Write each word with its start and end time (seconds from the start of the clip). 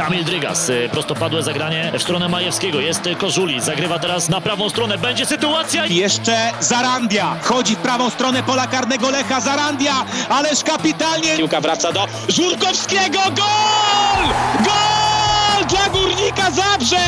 Kamil 0.00 0.24
Drygas, 0.24 0.68
y, 0.68 0.88
prostopadłe 0.92 1.42
zagranie 1.42 1.92
w 1.98 2.02
stronę 2.02 2.28
Majewskiego. 2.28 2.80
Jest 2.80 3.00
Kożuli, 3.18 3.60
zagrywa 3.60 3.98
teraz 3.98 4.28
na 4.28 4.40
prawą 4.40 4.70
stronę. 4.70 4.98
Będzie 4.98 5.26
sytuacja. 5.26 5.86
I 5.86 5.96
Jeszcze 5.96 6.52
Zarandia. 6.60 7.36
Wchodzi 7.42 7.76
w 7.76 7.78
prawą 7.78 8.10
stronę 8.10 8.42
pola 8.42 8.66
karnego 8.66 9.10
Lecha. 9.10 9.40
Zarandia, 9.40 10.04
ależ 10.28 10.64
kapitalnie. 10.64 11.36
Piłka 11.36 11.60
wraca 11.60 11.92
do 11.92 12.06
Żurkowskiego. 12.28 13.18
Gol! 13.18 14.26
Gol 14.64 15.66
dla 15.68 15.88
Górnika 15.88 16.50
Zabrze! 16.50 17.06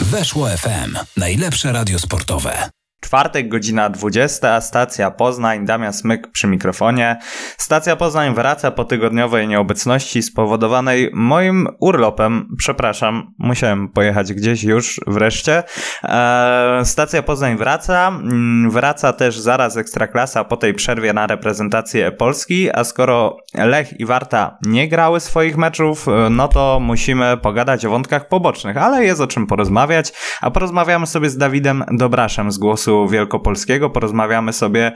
Weszło 0.00 0.48
FM. 0.48 0.96
Najlepsze 1.16 1.72
radio 1.72 1.98
sportowe. 1.98 2.70
Czwartek, 3.00 3.48
godzina 3.48 3.90
20, 3.90 4.60
stacja 4.60 5.10
Poznań, 5.10 5.66
Damian 5.66 5.92
Smyk 5.92 6.30
przy 6.30 6.46
mikrofonie. 6.46 7.18
Stacja 7.56 7.96
Poznań 7.96 8.34
wraca 8.34 8.70
po 8.70 8.84
tygodniowej 8.84 9.48
nieobecności 9.48 10.22
spowodowanej 10.22 11.10
moim 11.12 11.68
urlopem. 11.80 12.48
Przepraszam, 12.58 13.34
musiałem 13.38 13.88
pojechać 13.88 14.32
gdzieś 14.32 14.64
już 14.64 15.00
wreszcie. 15.06 15.62
Eee, 16.02 16.84
stacja 16.84 17.22
Poznań 17.22 17.56
wraca. 17.56 18.08
Mm, 18.08 18.70
Wraca 18.70 19.12
też 19.12 19.38
zaraz 19.38 19.76
Ekstraklasa 19.76 20.44
po 20.44 20.56
tej 20.56 20.74
przerwie 20.74 21.12
na 21.12 21.26
reprezentację 21.26 22.12
Polski, 22.12 22.70
a 22.74 22.84
skoro 22.84 23.36
Lech 23.54 24.00
i 24.00 24.06
Warta 24.06 24.58
nie 24.66 24.88
grały 24.88 25.20
swoich 25.20 25.56
meczów, 25.56 26.08
e, 26.08 26.30
no 26.30 26.48
to 26.48 26.78
musimy 26.80 27.36
pogadać 27.36 27.84
o 27.84 27.90
wątkach 27.90 28.28
pobocznych, 28.28 28.76
ale 28.76 29.04
jest 29.04 29.20
o 29.20 29.26
czym 29.26 29.46
porozmawiać, 29.46 30.12
a 30.40 30.50
porozmawiamy 30.50 31.06
sobie 31.06 31.30
z 31.30 31.36
Dawidem 31.36 31.84
Dobraszem 31.90 32.52
z 32.52 32.58
Głosu 32.58 32.89
Wielkopolskiego, 33.08 33.90
porozmawiamy 33.90 34.52
sobie 34.52 34.92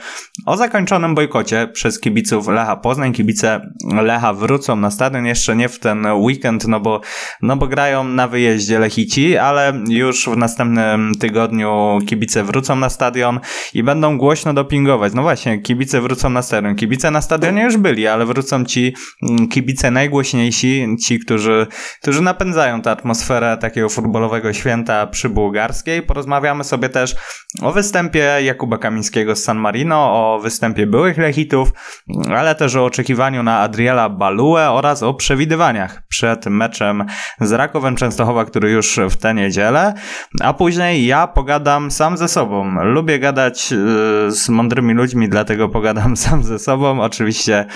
o 0.46 0.56
zakończonym 0.56 1.14
bojkocie 1.14 1.68
przez 1.72 2.00
kibiców 2.00 2.48
Lecha 2.48 2.76
Poznań. 2.76 3.12
Kibice 3.12 3.70
Lecha 4.02 4.32
wrócą 4.32 4.76
na 4.76 4.90
stadion, 4.90 5.26
jeszcze 5.26 5.56
nie 5.56 5.68
w 5.68 5.78
ten 5.78 6.06
weekend, 6.06 6.68
no 6.68 6.80
bo, 6.80 7.00
no 7.42 7.56
bo 7.56 7.66
grają 7.66 8.04
na 8.04 8.28
wyjeździe 8.28 8.78
Lechici, 8.78 9.36
ale 9.36 9.72
już 9.88 10.28
w 10.28 10.36
następnym 10.36 11.12
tygodniu 11.20 11.98
kibice 12.06 12.44
wrócą 12.44 12.76
na 12.76 12.88
stadion 12.88 13.40
i 13.74 13.82
będą 13.82 14.18
głośno 14.18 14.54
dopingować. 14.54 15.14
No 15.14 15.22
właśnie, 15.22 15.58
kibice 15.58 16.00
wrócą 16.00 16.30
na 16.30 16.42
stadion. 16.42 16.74
Kibice 16.74 17.10
na 17.10 17.22
stadionie 17.22 17.62
już 17.62 17.76
byli, 17.76 18.06
ale 18.06 18.26
wrócą 18.26 18.64
ci 18.64 18.94
mm, 19.22 19.48
kibice 19.48 19.90
najgłośniejsi, 19.90 20.86
ci, 21.06 21.18
którzy, 21.18 21.66
którzy 22.02 22.22
napędzają 22.22 22.82
tę 22.82 22.90
atmosferę 22.90 23.58
takiego 23.60 23.88
futbolowego 23.88 24.52
święta 24.52 25.06
przy 25.06 25.28
Bułgarskiej. 25.28 26.02
Porozmawiamy 26.02 26.64
sobie 26.64 26.88
też 26.88 27.16
o 27.62 27.72
występie 27.72 27.83
Jakuba 28.42 28.78
Kamińskiego 28.78 29.36
z 29.36 29.44
San 29.44 29.58
Marino, 29.58 29.96
o 29.96 30.40
występie 30.42 30.86
byłych 30.86 31.18
Lechitów, 31.18 31.72
ale 32.36 32.54
też 32.54 32.76
o 32.76 32.84
oczekiwaniu 32.84 33.42
na 33.42 33.58
Adriela 33.58 34.08
Baluę 34.08 34.70
oraz 34.70 35.02
o 35.02 35.14
przewidywaniach 35.14 36.02
przed 36.08 36.46
meczem 36.46 37.04
z 37.40 37.52
Rakowem 37.52 37.96
Częstochowa, 37.96 38.44
który 38.44 38.70
już 38.70 39.00
w 39.10 39.16
tę 39.16 39.34
niedzielę, 39.34 39.94
a 40.40 40.52
później 40.52 41.06
ja 41.06 41.26
pogadam 41.26 41.90
sam 41.90 42.16
ze 42.16 42.28
sobą. 42.28 42.84
Lubię 42.84 43.18
gadać 43.18 43.70
yy, 43.70 43.78
z 44.30 44.48
mądrymi 44.48 44.94
ludźmi, 44.94 45.28
dlatego 45.28 45.68
pogadam 45.68 46.16
sam 46.24 46.42
ze 46.42 46.58
sobą. 46.58 47.00
Oczywiście 47.00 47.66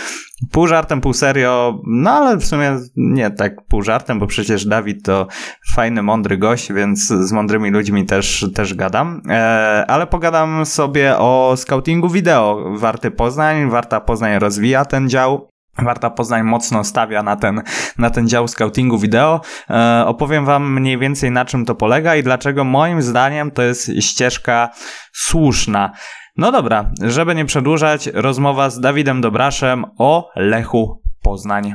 pół 0.53 0.67
żartem, 0.67 1.01
pół 1.01 1.13
serio, 1.13 1.81
no 1.87 2.11
ale 2.11 2.37
w 2.37 2.45
sumie 2.45 2.79
nie 2.97 3.31
tak 3.31 3.67
pół 3.69 3.83
żartem, 3.83 4.19
bo 4.19 4.27
przecież 4.27 4.67
Dawid 4.67 5.05
to 5.05 5.27
fajny, 5.75 6.03
mądry 6.03 6.39
gość, 6.39 6.73
więc 6.73 7.07
z 7.07 7.33
mądrymi 7.33 7.71
ludźmi 7.71 8.07
też, 8.07 8.47
też 8.55 8.75
gadam. 8.75 9.23
E, 9.29 9.85
ale 9.99 10.07
pogadam 10.07 10.67
sobie 10.67 11.19
o 11.19 11.55
scoutingu 11.57 12.09
wideo 12.09 12.65
Warty 12.77 13.11
Poznań. 13.11 13.71
Warta 13.71 14.01
Poznań 14.01 14.39
rozwija 14.39 14.85
ten 14.85 15.09
dział. 15.09 15.49
Warta 15.79 16.11
Poznań 16.11 16.43
mocno 16.43 16.85
stawia 16.85 17.23
na 17.23 17.37
ten, 17.37 17.63
na 17.99 18.11
ten 18.11 18.29
dział 18.29 18.49
scoutingu 18.49 18.99
wideo. 18.99 19.41
E, 19.71 20.05
opowiem 20.07 20.45
Wam 20.45 20.73
mniej 20.73 20.99
więcej 20.99 21.31
na 21.31 21.45
czym 21.45 21.65
to 21.65 21.75
polega 21.75 22.17
i 22.17 22.23
dlaczego 22.23 22.65
moim 22.65 23.03
zdaniem 23.03 23.51
to 23.51 23.63
jest 23.63 23.91
ścieżka 24.01 24.69
słuszna. 25.13 25.91
No 26.37 26.53
dobra, 26.53 26.91
żeby 27.03 27.35
nie 27.35 27.45
przedłużać, 27.45 28.11
rozmowa 28.15 28.71
z 28.71 28.81
Dawidem 28.81 29.21
Dobraszem 29.21 29.85
o 29.99 30.31
Lechu 30.37 31.03
Poznań. 31.23 31.75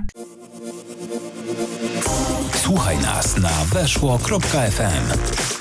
Słuchaj 2.53 2.97
nas 2.97 3.37
na 3.37 3.79
weszło.fm. 3.79 5.52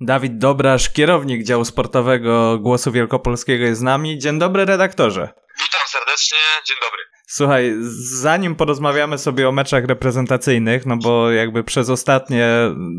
Dawid 0.00 0.38
Dobrasz, 0.38 0.90
kierownik 0.90 1.44
działu 1.44 1.64
sportowego 1.64 2.58
Głosu 2.58 2.92
Wielkopolskiego 2.92 3.64
jest 3.64 3.80
z 3.80 3.82
nami. 3.82 4.18
Dzień 4.18 4.38
dobry 4.38 4.64
redaktorze. 4.64 5.28
Witam 5.64 5.80
serdecznie, 5.86 6.38
dzień 6.66 6.76
dobry. 6.82 7.17
Słuchaj, 7.30 7.74
zanim 8.20 8.54
porozmawiamy 8.54 9.18
sobie 9.18 9.48
o 9.48 9.52
meczach 9.52 9.84
reprezentacyjnych, 9.84 10.86
no 10.86 10.96
bo 10.96 11.30
jakby 11.30 11.64
przez 11.64 11.90
ostatnie 11.90 12.48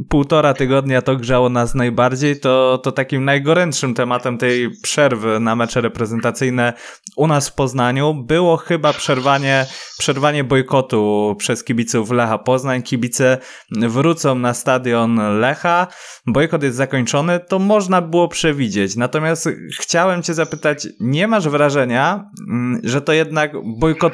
półtora 0.09 0.53
tygodnia 0.53 1.01
to 1.01 1.15
grzało 1.15 1.49
nas 1.49 1.75
najbardziej, 1.75 2.39
to, 2.39 2.77
to 2.83 2.91
takim 2.91 3.25
najgorętszym 3.25 3.93
tematem 3.93 4.37
tej 4.37 4.69
przerwy 4.81 5.39
na 5.39 5.55
mecze 5.55 5.81
reprezentacyjne 5.81 6.73
u 7.19 7.27
nas 7.27 7.49
w 7.49 7.53
Poznaniu 7.53 8.13
było 8.13 8.57
chyba 8.57 8.93
przerwanie, 8.93 9.65
przerwanie 9.97 10.43
bojkotu 10.43 11.35
przez 11.39 11.63
kibiców 11.63 12.11
Lecha 12.11 12.37
Poznań. 12.37 12.83
Kibice 12.83 13.37
wrócą 13.71 14.35
na 14.35 14.53
stadion 14.53 15.39
Lecha, 15.39 15.87
bojkot 16.27 16.63
jest 16.63 16.77
zakończony, 16.77 17.39
to 17.39 17.59
można 17.59 18.01
było 18.01 18.27
przewidzieć. 18.27 18.95
Natomiast 18.95 19.49
chciałem 19.79 20.23
cię 20.23 20.33
zapytać, 20.33 20.87
nie 20.99 21.27
masz 21.27 21.49
wrażenia, 21.49 22.29
mm, 22.49 22.81
że 22.83 23.01
to 23.01 23.13
jednak 23.13 23.51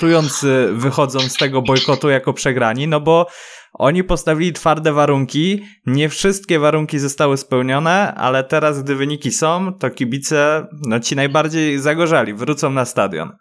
bojkotujący 0.06 0.70
wychodzą 0.74 1.20
z 1.20 1.34
tego 1.34 1.62
bojkotu 1.62 2.10
jako 2.10 2.34
przegrani, 2.34 2.88
no 2.88 3.02
bo 3.02 3.28
oni 3.74 4.04
postawili 4.04 4.54
twarde 4.54 4.94
warunki, 4.94 5.66
nie 5.86 6.10
wszystkie 6.10 6.60
warunki 6.60 7.00
zostały 7.00 7.38
spełnione, 7.38 8.14
ale 8.16 8.44
teraz, 8.44 8.84
gdy 8.84 8.96
wyniki 8.96 9.32
są, 9.32 9.74
to 9.74 9.90
kibice, 9.90 10.68
no 10.88 11.00
ci 11.00 11.16
najbardziej 11.16 11.80
zagorzali, 11.80 12.34
wrócą 12.34 12.70
na 12.70 12.86
stadion. 12.86 13.32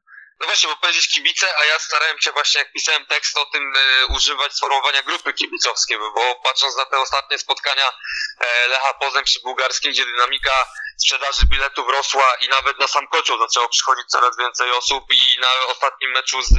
No 0.45 0.49
właśnie, 0.49 0.69
bo 0.69 0.77
powiedzieć 0.77 1.09
kibice, 1.09 1.57
a 1.59 1.65
ja 1.65 1.79
starałem 1.79 2.21
się 2.21 2.33
właśnie, 2.33 2.59
jak 2.59 2.73
pisałem 2.73 3.07
tekst 3.07 3.39
o 3.39 3.47
tym, 3.47 3.73
e, 3.77 4.07
używać 4.07 4.53
sformułowania 4.57 5.03
grupy 5.03 5.33
kibicowskie, 5.33 5.99
bo, 5.99 6.35
patrząc 6.45 6.77
na 6.77 6.87
te 6.87 6.99
ostatnie 6.99 7.39
spotkania 7.39 7.93
e, 8.41 8.69
Lecha 8.69 8.95
Poznań 8.95 9.25
przy 9.25 9.41
Bułgarskim, 9.41 9.93
gdzie 9.93 10.05
dynamika 10.05 10.67
sprzedaży 10.99 11.47
biletów 11.51 11.89
rosła 11.89 12.35
i 12.41 12.49
nawet 12.49 12.79
na 12.79 12.89
sam 12.89 13.09
kocioł 13.09 13.39
zaczęło 13.39 13.69
przychodzić 13.69 14.07
coraz 14.09 14.37
więcej 14.39 14.71
osób 14.71 15.05
i 15.11 15.41
na 15.41 15.49
ostatnim 15.69 16.11
meczu 16.11 16.43
z 16.43 16.53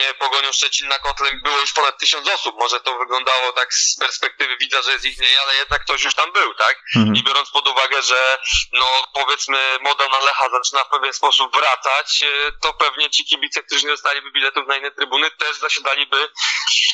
e, 0.00 0.14
Pogonią 0.14 0.52
Szczecin 0.52 0.88
na 0.88 0.98
Kotlem 0.98 1.40
było 1.44 1.60
już 1.60 1.72
ponad 1.72 1.98
tysiąc 1.98 2.28
osób. 2.28 2.56
Może 2.58 2.80
to 2.80 2.98
wyglądało 2.98 3.52
tak 3.52 3.74
z 3.74 3.96
perspektywy 3.96 4.56
widza, 4.56 4.82
że 4.82 4.92
jest 4.92 5.04
ich 5.04 5.18
mniej, 5.18 5.38
ale 5.38 5.54
jednak 5.56 5.84
ktoś 5.84 6.02
już 6.02 6.14
tam 6.14 6.32
był, 6.32 6.54
tak? 6.54 6.76
I 7.14 7.22
biorąc 7.22 7.50
pod 7.50 7.68
uwagę, 7.68 8.02
że 8.02 8.38
no 8.72 8.86
powiedzmy 9.14 9.78
moda 9.80 10.08
na 10.08 10.18
Lecha 10.18 10.48
zaczyna 10.50 10.84
w 10.84 10.88
pewien 10.88 11.12
sposób 11.12 11.56
wracać, 11.56 12.22
e, 12.22 12.52
to 12.62 12.72
pewnie 12.72 12.95
ci 13.10 13.24
kibice, 13.24 13.62
którzy 13.62 13.86
nie 13.86 13.92
dostaliby 13.92 14.30
biletów 14.30 14.66
na 14.66 14.76
inne 14.76 14.90
trybuny, 14.90 15.30
też 15.30 15.56
zasiadaliby 15.56 16.28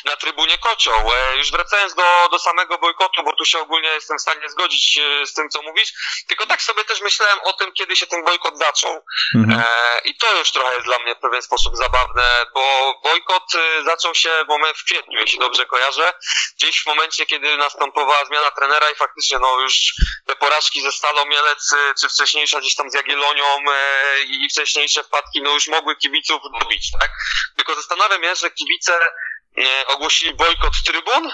na 0.05 0.17
trybunie 0.17 0.59
kocioł. 0.59 1.13
E, 1.13 1.37
Już 1.37 1.51
wracając 1.51 1.95
do, 1.95 2.29
do 2.31 2.39
samego 2.39 2.79
bojkotu, 2.79 3.23
bo 3.23 3.33
tu 3.37 3.45
się 3.45 3.59
ogólnie 3.59 3.89
jestem 3.89 4.19
w 4.19 4.21
stanie 4.21 4.49
zgodzić 4.51 4.99
e, 4.99 5.27
z 5.27 5.33
tym, 5.33 5.49
co 5.49 5.63
mówisz, 5.63 5.93
tylko 6.29 6.47
tak 6.47 6.63
sobie 6.63 6.85
też 6.85 7.01
myślałem 7.01 7.39
o 7.43 7.53
tym, 7.53 7.73
kiedy 7.73 7.97
się 7.97 8.07
ten 8.07 8.25
bojkot 8.25 8.59
zaczął. 8.59 9.05
E, 9.59 10.01
I 10.05 10.15
to 10.17 10.39
już 10.39 10.51
trochę 10.51 10.75
jest 10.75 10.87
dla 10.87 10.99
mnie 10.99 11.15
w 11.15 11.19
pewien 11.19 11.43
sposób 11.43 11.77
zabawne, 11.77 12.47
bo 12.55 12.95
bojkot 13.05 13.53
zaczął 13.85 14.15
się 14.15 14.31
w, 14.45 14.49
moment, 14.49 14.79
w 14.79 14.85
kwietniu, 14.85 15.21
jeśli 15.21 15.39
dobrze 15.39 15.67
kojarzę, 15.67 16.15
gdzieś 16.57 16.83
w 16.83 16.87
momencie, 16.87 17.27
kiedy 17.27 17.57
następowała 17.57 18.25
zmiana 18.25 18.51
trenera 18.51 18.91
i 18.91 18.95
faktycznie 18.95 19.39
no 19.39 19.61
już 19.61 19.75
te 20.27 20.37
porażki 20.37 20.83
ze 20.83 20.93
Stalą 20.93 21.25
Mielec, 21.25 21.75
czy 22.01 22.09
wcześniejsza 22.09 22.61
gdzieś 22.61 22.75
tam 22.75 22.91
z 22.91 22.95
Jagiellonią 22.95 23.45
e, 23.71 24.21
i 24.23 24.49
wcześniejsze 24.51 25.05
wpadki, 25.05 25.43
no 25.43 25.51
już 25.51 25.69
mogły 25.69 25.82
kibiców 25.97 26.43
dobić, 26.61 26.91
tak? 27.01 27.11
Tylko 27.57 27.75
zastanawiam 27.75 28.23
się, 28.23 28.35
że 28.35 28.51
kibice 28.51 29.01
e, 29.59 29.87
ogłosili 29.87 30.35
bojkot 30.35 30.73
trybun, 30.87 31.31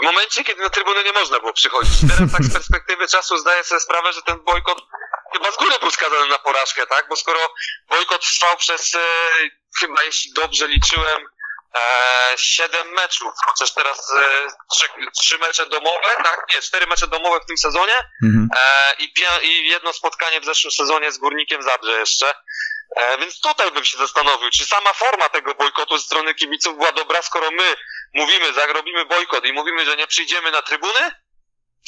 w 0.00 0.04
momencie, 0.04 0.44
kiedy 0.44 0.62
na 0.62 0.68
trybunę 0.70 1.02
nie 1.04 1.12
można 1.12 1.40
było 1.40 1.52
przychodzić. 1.52 2.00
Teraz 2.10 2.32
tak 2.32 2.42
z 2.44 2.52
perspektywy 2.52 3.08
czasu 3.08 3.38
zdaję 3.38 3.64
sobie 3.64 3.80
sprawę, 3.80 4.12
że 4.12 4.22
ten 4.22 4.44
bojkot 4.44 4.82
chyba 5.32 5.52
z 5.52 5.56
góry 5.56 5.78
był 5.80 5.90
skazany 5.90 6.26
na 6.28 6.38
porażkę, 6.38 6.86
tak? 6.86 7.08
Bo 7.08 7.16
skoro 7.16 7.40
bojkot 7.88 8.22
trwał 8.22 8.56
przez, 8.56 8.94
e, 8.94 8.98
chyba 9.80 10.02
jeśli 10.02 10.32
dobrze 10.32 10.68
liczyłem, 10.68 11.22
e, 11.74 12.32
7 12.36 12.88
meczów, 12.92 13.32
chociaż 13.46 13.74
teraz 13.74 14.12
e, 14.12 14.46
trzy, 14.72 14.88
trzy 15.20 15.38
mecze 15.38 15.66
domowe, 15.66 16.08
tak? 16.24 16.46
Nie, 16.54 16.62
cztery 16.62 16.86
mecze 16.86 17.06
domowe 17.06 17.40
w 17.40 17.46
tym 17.46 17.58
sezonie 17.58 17.94
e, 18.56 18.94
i, 18.98 19.12
pie- 19.14 19.42
i 19.42 19.68
jedno 19.68 19.92
spotkanie 19.92 20.40
w 20.40 20.44
zeszłym 20.44 20.72
sezonie 20.72 21.12
z 21.12 21.18
Górnikiem 21.18 21.62
Zabrze 21.62 21.92
jeszcze. 21.92 22.34
E, 22.96 23.18
więc 23.18 23.40
tutaj 23.40 23.70
bym 23.70 23.84
się 23.84 23.98
zastanowił, 23.98 24.50
czy 24.50 24.64
sama 24.66 24.92
forma 24.92 25.28
tego 25.28 25.54
bojkotu 25.54 25.98
ze 25.98 26.04
strony 26.04 26.34
kibiców 26.34 26.76
była 26.76 26.92
dobra, 26.92 27.22
skoro 27.22 27.50
my 27.50 27.76
mówimy, 28.14 28.52
zagrobimy 28.52 29.04
bojkot 29.04 29.44
i 29.44 29.52
mówimy, 29.52 29.84
że 29.84 29.96
nie 29.96 30.06
przyjdziemy 30.06 30.50
na 30.50 30.62
trybuny, 30.62 31.12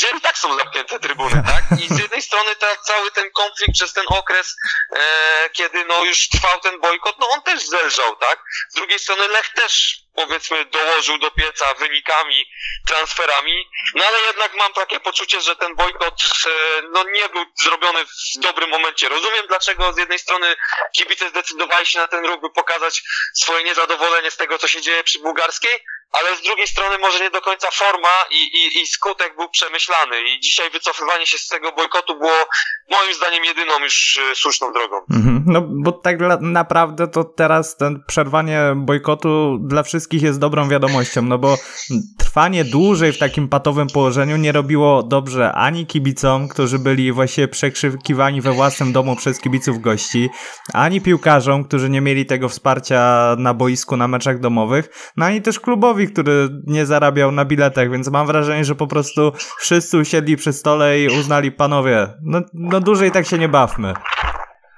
gdzie 0.00 0.16
i 0.18 0.20
tak 0.20 0.38
są 0.38 0.58
zamknięte 0.58 1.00
trybuny, 1.00 1.42
tak? 1.46 1.80
I 1.80 1.94
z 1.94 1.98
jednej 1.98 2.22
strony 2.22 2.56
ta, 2.56 2.76
cały 2.76 3.10
ten 3.10 3.30
konflikt 3.30 3.74
przez 3.74 3.92
ten 3.92 4.04
okres, 4.08 4.56
e, 4.96 5.50
kiedy 5.52 5.84
no 5.84 6.04
już 6.04 6.28
trwał 6.28 6.60
ten 6.60 6.80
bojkot, 6.80 7.16
no 7.18 7.28
on 7.28 7.42
też 7.42 7.66
zelżał, 7.66 8.16
tak? 8.16 8.42
Z 8.68 8.74
drugiej 8.74 8.98
strony 8.98 9.28
Lech 9.28 9.48
też 9.48 10.00
powiedzmy 10.14 10.64
dołożył 10.64 11.18
do 11.18 11.30
pieca 11.30 11.74
wynikami, 11.74 12.46
transferami, 12.86 13.70
no 13.94 14.04
ale 14.04 14.20
jednak 14.20 14.54
mam 14.54 14.72
takie 14.72 15.00
poczucie, 15.00 15.40
że 15.40 15.56
ten 15.56 15.74
bojkot 15.74 16.14
e, 16.46 16.50
no 16.90 17.04
nie 17.04 17.28
był 17.28 17.44
zrobiony 17.62 18.04
w 18.04 18.38
dobrym 18.38 18.70
momencie. 18.70 19.08
Rozumiem 19.08 19.46
dlaczego 19.46 19.92
z 19.92 19.98
jednej 19.98 20.18
strony 20.18 20.56
kibice 20.96 21.28
zdecydowali 21.28 21.86
się 21.86 21.98
na 21.98 22.08
ten 22.08 22.26
ruch, 22.26 22.40
by 22.40 22.50
pokazać 22.50 23.02
swoje 23.34 23.64
niezadowolenie 23.64 24.30
z 24.30 24.36
tego, 24.36 24.58
co 24.58 24.68
się 24.68 24.82
dzieje 24.82 25.04
przy 25.04 25.18
bułgarskiej, 25.18 25.84
ale 26.12 26.36
z 26.36 26.42
drugiej 26.42 26.66
strony 26.66 26.98
może 26.98 27.20
nie 27.20 27.30
do 27.30 27.40
końca 27.40 27.68
forma 27.70 28.08
i, 28.30 28.42
i, 28.58 28.82
i 28.82 28.86
skutek 28.86 29.36
był 29.36 29.48
przemyślany 29.48 30.16
i 30.22 30.40
dzisiaj 30.40 30.70
wycofywanie 30.70 31.26
się 31.26 31.38
z 31.38 31.48
tego 31.48 31.72
bojkotu 31.72 32.18
było 32.18 32.46
moim 32.90 33.14
zdaniem 33.14 33.44
jedyną 33.44 33.84
już 33.84 34.20
e, 34.32 34.34
słuszną 34.34 34.72
drogą. 34.72 34.96
Mhm. 35.10 35.44
No 35.46 35.62
bo 35.68 35.92
tak 35.92 36.16
naprawdę 36.40 37.08
to 37.08 37.24
teraz 37.24 37.76
ten 37.76 38.04
przerwanie 38.06 38.60
bojkotu 38.76 39.58
dla 39.60 39.82
wszystkich 39.82 40.22
jest 40.22 40.38
dobrą 40.38 40.68
wiadomością, 40.68 41.22
no 41.22 41.38
bo 41.38 41.58
trwanie 42.18 42.64
dłużej 42.64 43.12
w 43.12 43.18
takim 43.18 43.48
patowym 43.48 43.88
położeniu 43.88 44.36
nie 44.36 44.52
robiło 44.52 45.02
dobrze 45.02 45.52
ani 45.52 45.86
kibicom, 45.86 46.48
którzy 46.48 46.78
byli 46.78 47.12
właściwie 47.12 47.48
przekrzykiwani 47.48 48.40
we 48.40 48.52
własnym 48.52 48.92
domu 48.92 49.16
przez 49.16 49.40
kibiców 49.40 49.80
gości, 49.80 50.30
ani 50.72 51.00
piłkarzom, 51.00 51.64
którzy 51.64 51.90
nie 51.90 52.00
mieli 52.00 52.26
tego 52.26 52.48
wsparcia 52.48 53.34
na 53.38 53.54
boisku, 53.54 53.96
na 53.96 54.08
meczach 54.08 54.40
domowych, 54.40 55.12
no 55.16 55.26
ani 55.26 55.42
też 55.42 55.60
klubowi, 55.60 55.99
który 56.08 56.48
nie 56.66 56.86
zarabiał 56.86 57.32
na 57.32 57.44
biletach, 57.44 57.90
więc 57.90 58.08
mam 58.08 58.26
wrażenie, 58.26 58.64
że 58.64 58.74
po 58.74 58.86
prostu 58.86 59.32
wszyscy 59.58 59.98
usiedli 59.98 60.36
przy 60.36 60.52
stole 60.52 61.00
i 61.00 61.08
uznali, 61.08 61.52
panowie, 61.52 62.08
no, 62.22 62.40
no 62.54 62.80
dłużej 62.80 63.10
tak 63.10 63.26
się 63.26 63.38
nie 63.38 63.48
bawmy. 63.48 63.94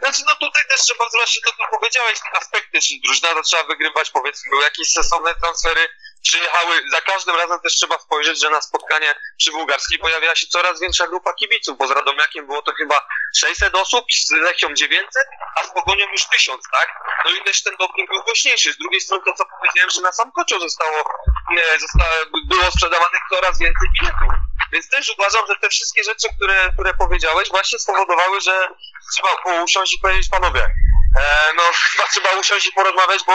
Znaczy, 0.02 0.22
no 0.26 0.34
tutaj 0.34 0.62
też 0.70 0.80
trzeba 0.80 1.04
zwłaszcza 1.12 1.40
to, 1.46 1.50
co 1.56 1.78
powiedziałeś, 1.78 2.19
aspekty, 2.40 2.80
czyli 2.80 3.00
drużyna 3.04 3.28
to 3.34 3.42
trzeba 3.42 3.64
wygrywać, 3.64 4.10
powiedzmy, 4.10 4.50
były 4.50 4.62
jakieś 4.62 4.88
sensowne 4.92 5.34
transfery, 5.34 5.88
przyjechały, 6.22 6.82
za 6.92 7.00
każdym 7.00 7.36
razem 7.36 7.60
też 7.60 7.72
trzeba 7.72 7.98
spojrzeć, 7.98 8.40
że 8.40 8.50
na 8.50 8.60
spotkanie 8.60 9.14
przy 9.38 9.52
Bułgarskiej 9.52 9.98
pojawiała 9.98 10.34
się 10.34 10.46
coraz 10.46 10.80
większa 10.80 11.06
grupa 11.06 11.34
kibiców, 11.34 11.78
bo 11.78 11.86
z 11.86 11.90
Radomiakiem 11.90 12.46
było 12.46 12.62
to 12.62 12.72
chyba 12.72 13.06
600 13.36 13.74
osób, 13.74 14.04
z 14.26 14.30
Lechią 14.30 14.74
900, 14.74 15.26
a 15.60 15.64
z 15.64 15.72
Pogonią 15.72 16.06
już 16.12 16.24
1000, 16.24 16.62
tak? 16.72 16.88
No 17.24 17.30
i 17.30 17.44
też 17.44 17.62
ten 17.62 17.76
doping 17.76 18.10
był 18.10 18.22
głośniejszy. 18.22 18.72
Z 18.72 18.78
drugiej 18.78 19.00
strony 19.00 19.22
to, 19.24 19.32
co 19.32 19.44
powiedziałem, 19.60 19.90
że 19.90 20.00
na 20.00 20.12
sam 20.12 20.32
kocioł 20.32 20.60
zostało, 20.60 21.04
nie, 21.50 21.64
zostało, 21.80 22.14
było 22.48 22.70
sprzedawanych 22.70 23.22
coraz 23.30 23.58
więcej 23.58 23.88
biletów. 24.00 24.28
Więc 24.72 24.88
też 24.88 25.14
uważam, 25.19 25.46
że 25.48 25.56
te 25.56 25.69
wszystkie 25.69 26.04
rzeczy, 26.04 26.28
które, 26.36 26.70
które 26.72 26.94
powiedziałeś, 26.94 27.48
właśnie 27.48 27.78
spowodowały, 27.78 28.40
że 28.40 28.69
trzeba 29.14 29.62
usiąść 29.62 29.94
i 29.94 29.98
powiedzieć, 29.98 30.28
panowie, 30.30 30.64
e, 31.20 31.52
no 31.56 31.62
chyba 31.92 32.08
trzeba 32.08 32.30
usiąść 32.30 32.66
i 32.66 32.72
porozmawiać, 32.72 33.24
bo, 33.26 33.32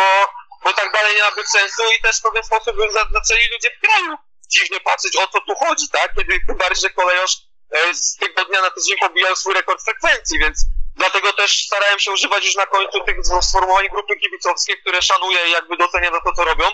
bo 0.64 0.74
tak 0.74 0.94
dalej 0.94 1.16
nie 1.16 1.22
ma 1.22 1.32
sensu 1.52 1.84
i 2.00 2.02
też 2.02 2.20
w 2.20 2.22
pewien 2.22 2.44
sposób 2.44 2.76
za- 2.94 3.08
zaczęli 3.20 3.48
ludzie 3.52 3.72
w 3.78 3.88
kraju 3.88 4.16
dziwnie 4.50 4.80
patrzeć, 4.80 5.16
o 5.16 5.28
co 5.28 5.42
tu 5.42 5.56
chodzi, 5.56 5.90
tak? 5.92 6.14
Kiedy 6.16 6.40
tym 6.48 6.58
bardziej, 6.58 6.82
że 6.82 6.90
kolejosz 6.90 7.34
e, 7.72 7.94
z 7.94 8.16
tygodnia 8.16 8.62
na 8.62 8.72
tydzień 8.72 8.98
pobijał 8.98 9.36
swój 9.36 9.54
rekord 9.54 9.84
frekwencji, 9.84 10.40
więc 10.40 10.58
dlatego 10.96 11.34
też 11.34 11.66
starałem 11.66 12.00
się 12.00 12.12
używać 12.12 12.46
już 12.46 12.56
na 12.56 12.66
końcu 12.66 13.00
tych 13.00 13.18
sformułowań 13.42 13.88
grupy 13.92 14.16
kibicowskie, 14.16 14.78
które 14.78 15.02
szanuję 15.02 15.48
i 15.48 15.52
jakby 15.52 15.78
doceniam 15.78 16.14
za 16.14 16.22
to, 16.22 16.34
co 16.34 16.44
robią, 16.44 16.66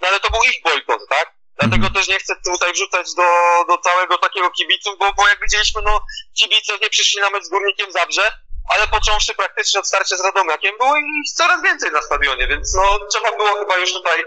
no 0.00 0.08
ale 0.08 0.20
to 0.20 0.30
był 0.30 0.40
ich 0.42 0.62
bojkot, 0.62 1.00
tak? 1.08 1.32
Dlatego 1.60 1.90
też 1.90 2.08
nie 2.08 2.18
chcę 2.18 2.34
tutaj 2.44 2.72
wrzucać 2.72 3.14
do, 3.14 3.24
do 3.68 3.78
całego 3.78 4.18
takiego 4.18 4.50
kibiców, 4.50 4.98
bo, 4.98 5.12
bo 5.12 5.28
jak 5.28 5.40
widzieliśmy, 5.42 5.82
no 5.82 6.00
kibice 6.38 6.72
nie 6.82 6.90
przyszli 6.90 7.20
na 7.20 7.30
mecz 7.30 7.44
z 7.44 7.48
Górnikiem 7.48 7.92
Zabrze, 7.92 8.32
ale 8.74 8.86
począwszy 8.86 9.34
praktycznie 9.34 9.80
od 9.80 9.86
starcia 9.86 10.16
z 10.16 10.20
Radomiakiem, 10.20 10.74
było 10.78 10.96
ich 10.96 11.32
coraz 11.34 11.62
więcej 11.62 11.92
na 11.92 12.02
stadionie, 12.02 12.46
więc 12.48 12.74
no 12.74 12.98
trzeba 13.10 13.36
było 13.36 13.54
chyba 13.58 13.76
już 13.76 13.92
tutaj 13.92 14.24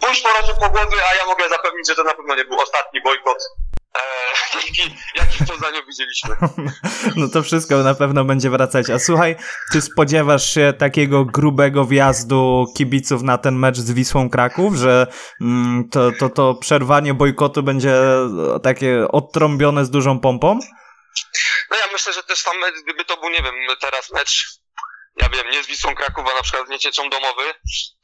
pójść 0.00 0.22
po 0.60 0.70
głowy, 0.70 0.96
a 1.10 1.14
ja 1.14 1.26
mogę 1.26 1.48
zapewnić, 1.48 1.88
że 1.88 1.94
to 1.94 2.04
na 2.04 2.14
pewno 2.14 2.34
nie 2.34 2.44
był 2.44 2.60
ostatni 2.60 3.02
bojkot, 3.02 3.38
e, 3.96 4.00
jaki, 4.66 4.96
jaki 5.16 5.44
Poznaniu 5.44 5.86
widzieliśmy. 5.86 6.36
No 7.16 7.28
to 7.28 7.42
wszystko 7.42 7.76
na 7.76 7.94
pewno 7.94 8.24
będzie 8.24 8.50
wracać. 8.50 8.90
A 8.90 8.98
słuchaj, 8.98 9.36
czy 9.72 9.80
spodziewasz 9.80 10.54
się 10.54 10.72
takiego 10.78 11.24
grubego 11.24 11.84
wjazdu 11.84 12.64
kibiców 12.76 13.22
na 13.22 13.38
ten 13.38 13.54
mecz 13.54 13.76
z 13.76 13.92
Wisłą 13.92 14.30
Kraków, 14.30 14.74
że 14.74 15.06
mm, 15.40 15.88
to, 15.88 16.12
to, 16.18 16.28
to 16.28 16.54
przerwanie 16.54 17.14
bojkotu 17.14 17.62
będzie 17.62 17.94
takie 18.62 19.08
odtrąbione 19.08 19.84
z 19.84 19.90
dużą 19.90 20.20
pompą? 20.20 20.58
No 21.74 21.80
ja 21.80 21.86
myślę, 21.92 22.12
że 22.12 22.22
też 22.22 22.44
mecz, 22.60 22.74
gdyby 22.74 23.04
to 23.04 23.16
był, 23.16 23.30
nie 23.30 23.42
wiem, 23.42 23.54
teraz 23.80 24.10
mecz, 24.10 24.46
ja 25.16 25.28
wiem, 25.28 25.50
nie 25.50 25.62
z 25.62 25.66
Wisłą 25.66 25.94
Kraków, 25.94 26.24
a 26.32 26.34
na 26.34 26.42
przykład 26.42 26.66
z 26.66 26.70
Niecieczą 26.70 27.10
domowy, 27.10 27.54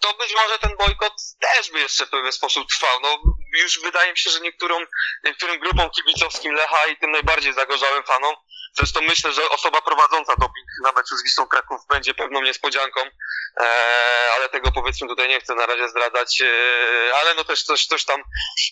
to 0.00 0.14
być 0.14 0.34
może 0.34 0.58
ten 0.58 0.76
bojkot 0.76 1.12
też 1.40 1.70
by 1.70 1.80
jeszcze 1.80 2.06
w 2.06 2.10
pewien 2.10 2.32
sposób 2.32 2.68
trwał. 2.68 3.00
No 3.00 3.22
już 3.58 3.80
wydaje 3.80 4.10
mi 4.10 4.18
się, 4.18 4.30
że 4.30 4.40
niektórym 4.40 5.60
grupom 5.60 5.90
kibicowskim 5.90 6.52
Lecha 6.52 6.86
i 6.86 6.96
tym 6.96 7.10
najbardziej 7.10 7.52
zagorzałym 7.52 8.02
fanom, 8.02 8.34
zresztą 8.76 9.00
myślę, 9.00 9.32
że 9.32 9.48
osoba 9.48 9.82
prowadząca 9.82 10.36
doping 10.36 10.66
na 10.84 10.92
meczu 10.92 11.16
z 11.16 11.24
Wisłą 11.24 11.46
Kraków 11.46 11.80
będzie 11.88 12.14
pewną 12.14 12.42
niespodzianką, 12.42 13.00
eee, 13.00 14.30
ale 14.36 14.48
tego 14.48 14.72
powiedzmy 14.72 15.08
tutaj 15.08 15.28
nie 15.28 15.40
chcę 15.40 15.54
na 15.54 15.66
razie 15.66 15.88
zdradzać, 15.88 16.40
eee, 16.40 17.10
ale 17.20 17.34
no 17.34 17.44
też 17.44 17.62
coś, 17.62 17.86
coś 17.86 18.04
tam 18.04 18.22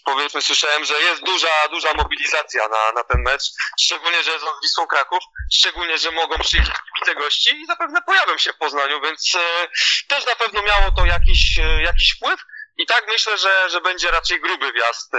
powiedzmy 0.04 0.42
słyszałem, 0.42 0.84
że 0.84 1.00
jest 1.00 1.22
duża, 1.22 1.68
duża 1.70 1.94
mobilizacja 1.94 2.68
na, 2.68 2.92
na 2.92 3.04
ten 3.04 3.22
mecz, 3.22 3.42
szczególnie, 3.80 4.22
że 4.22 4.30
jest 4.30 4.44
z 4.44 4.62
Wisłą 4.62 4.86
Kraków, 4.86 5.20
szczególnie, 5.52 5.98
że 5.98 6.10
mogą 6.10 6.38
przyjechać 6.38 6.76
kibice 6.76 7.14
gości 7.14 7.60
i 7.60 7.66
zapewne 7.66 8.02
pojawią 8.02 8.38
się 8.38 8.52
w 8.52 8.56
Poznaniu, 8.56 9.00
więc 9.00 9.32
e, 9.34 9.68
też 10.08 10.26
na 10.26 10.36
pewno 10.36 10.62
miało 10.62 10.92
to 10.96 11.06
jakiś, 11.06 11.58
e, 11.58 11.82
jakiś 11.82 12.14
wpływ. 12.16 12.40
I 12.78 12.86
tak 12.86 13.06
myślę, 13.08 13.38
że, 13.38 13.70
że 13.70 13.80
będzie 13.80 14.10
raczej 14.10 14.40
gruby 14.40 14.72
wjazd 14.72 15.14
e, 15.14 15.18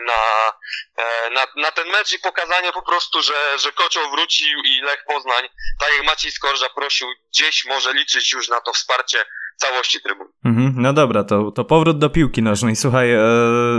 na, 0.00 0.52
e, 0.96 1.30
na, 1.30 1.46
na 1.56 1.72
ten 1.72 1.88
mecz 1.88 2.12
i 2.12 2.18
pokazanie 2.18 2.72
po 2.72 2.82
prostu, 2.82 3.22
że, 3.22 3.58
że 3.58 3.72
Kocioł 3.72 4.10
wrócił 4.10 4.60
i 4.64 4.80
Lech 4.80 5.04
Poznań, 5.04 5.48
tak 5.80 5.92
jak 5.92 6.04
Maciej 6.04 6.32
Skorża 6.32 6.68
prosił, 6.68 7.08
gdzieś 7.28 7.64
może 7.64 7.92
liczyć 7.92 8.32
już 8.32 8.48
na 8.48 8.60
to 8.60 8.72
wsparcie 8.72 9.26
całości 9.56 9.98
trybun. 10.04 10.26
Mhm, 10.44 10.74
no 10.76 10.92
dobra, 10.92 11.24
to, 11.24 11.50
to 11.50 11.64
powrót 11.64 11.98
do 11.98 12.10
piłki 12.10 12.42
nożnej. 12.42 12.76
Słuchaj, 12.76 13.12
e, 13.12 13.20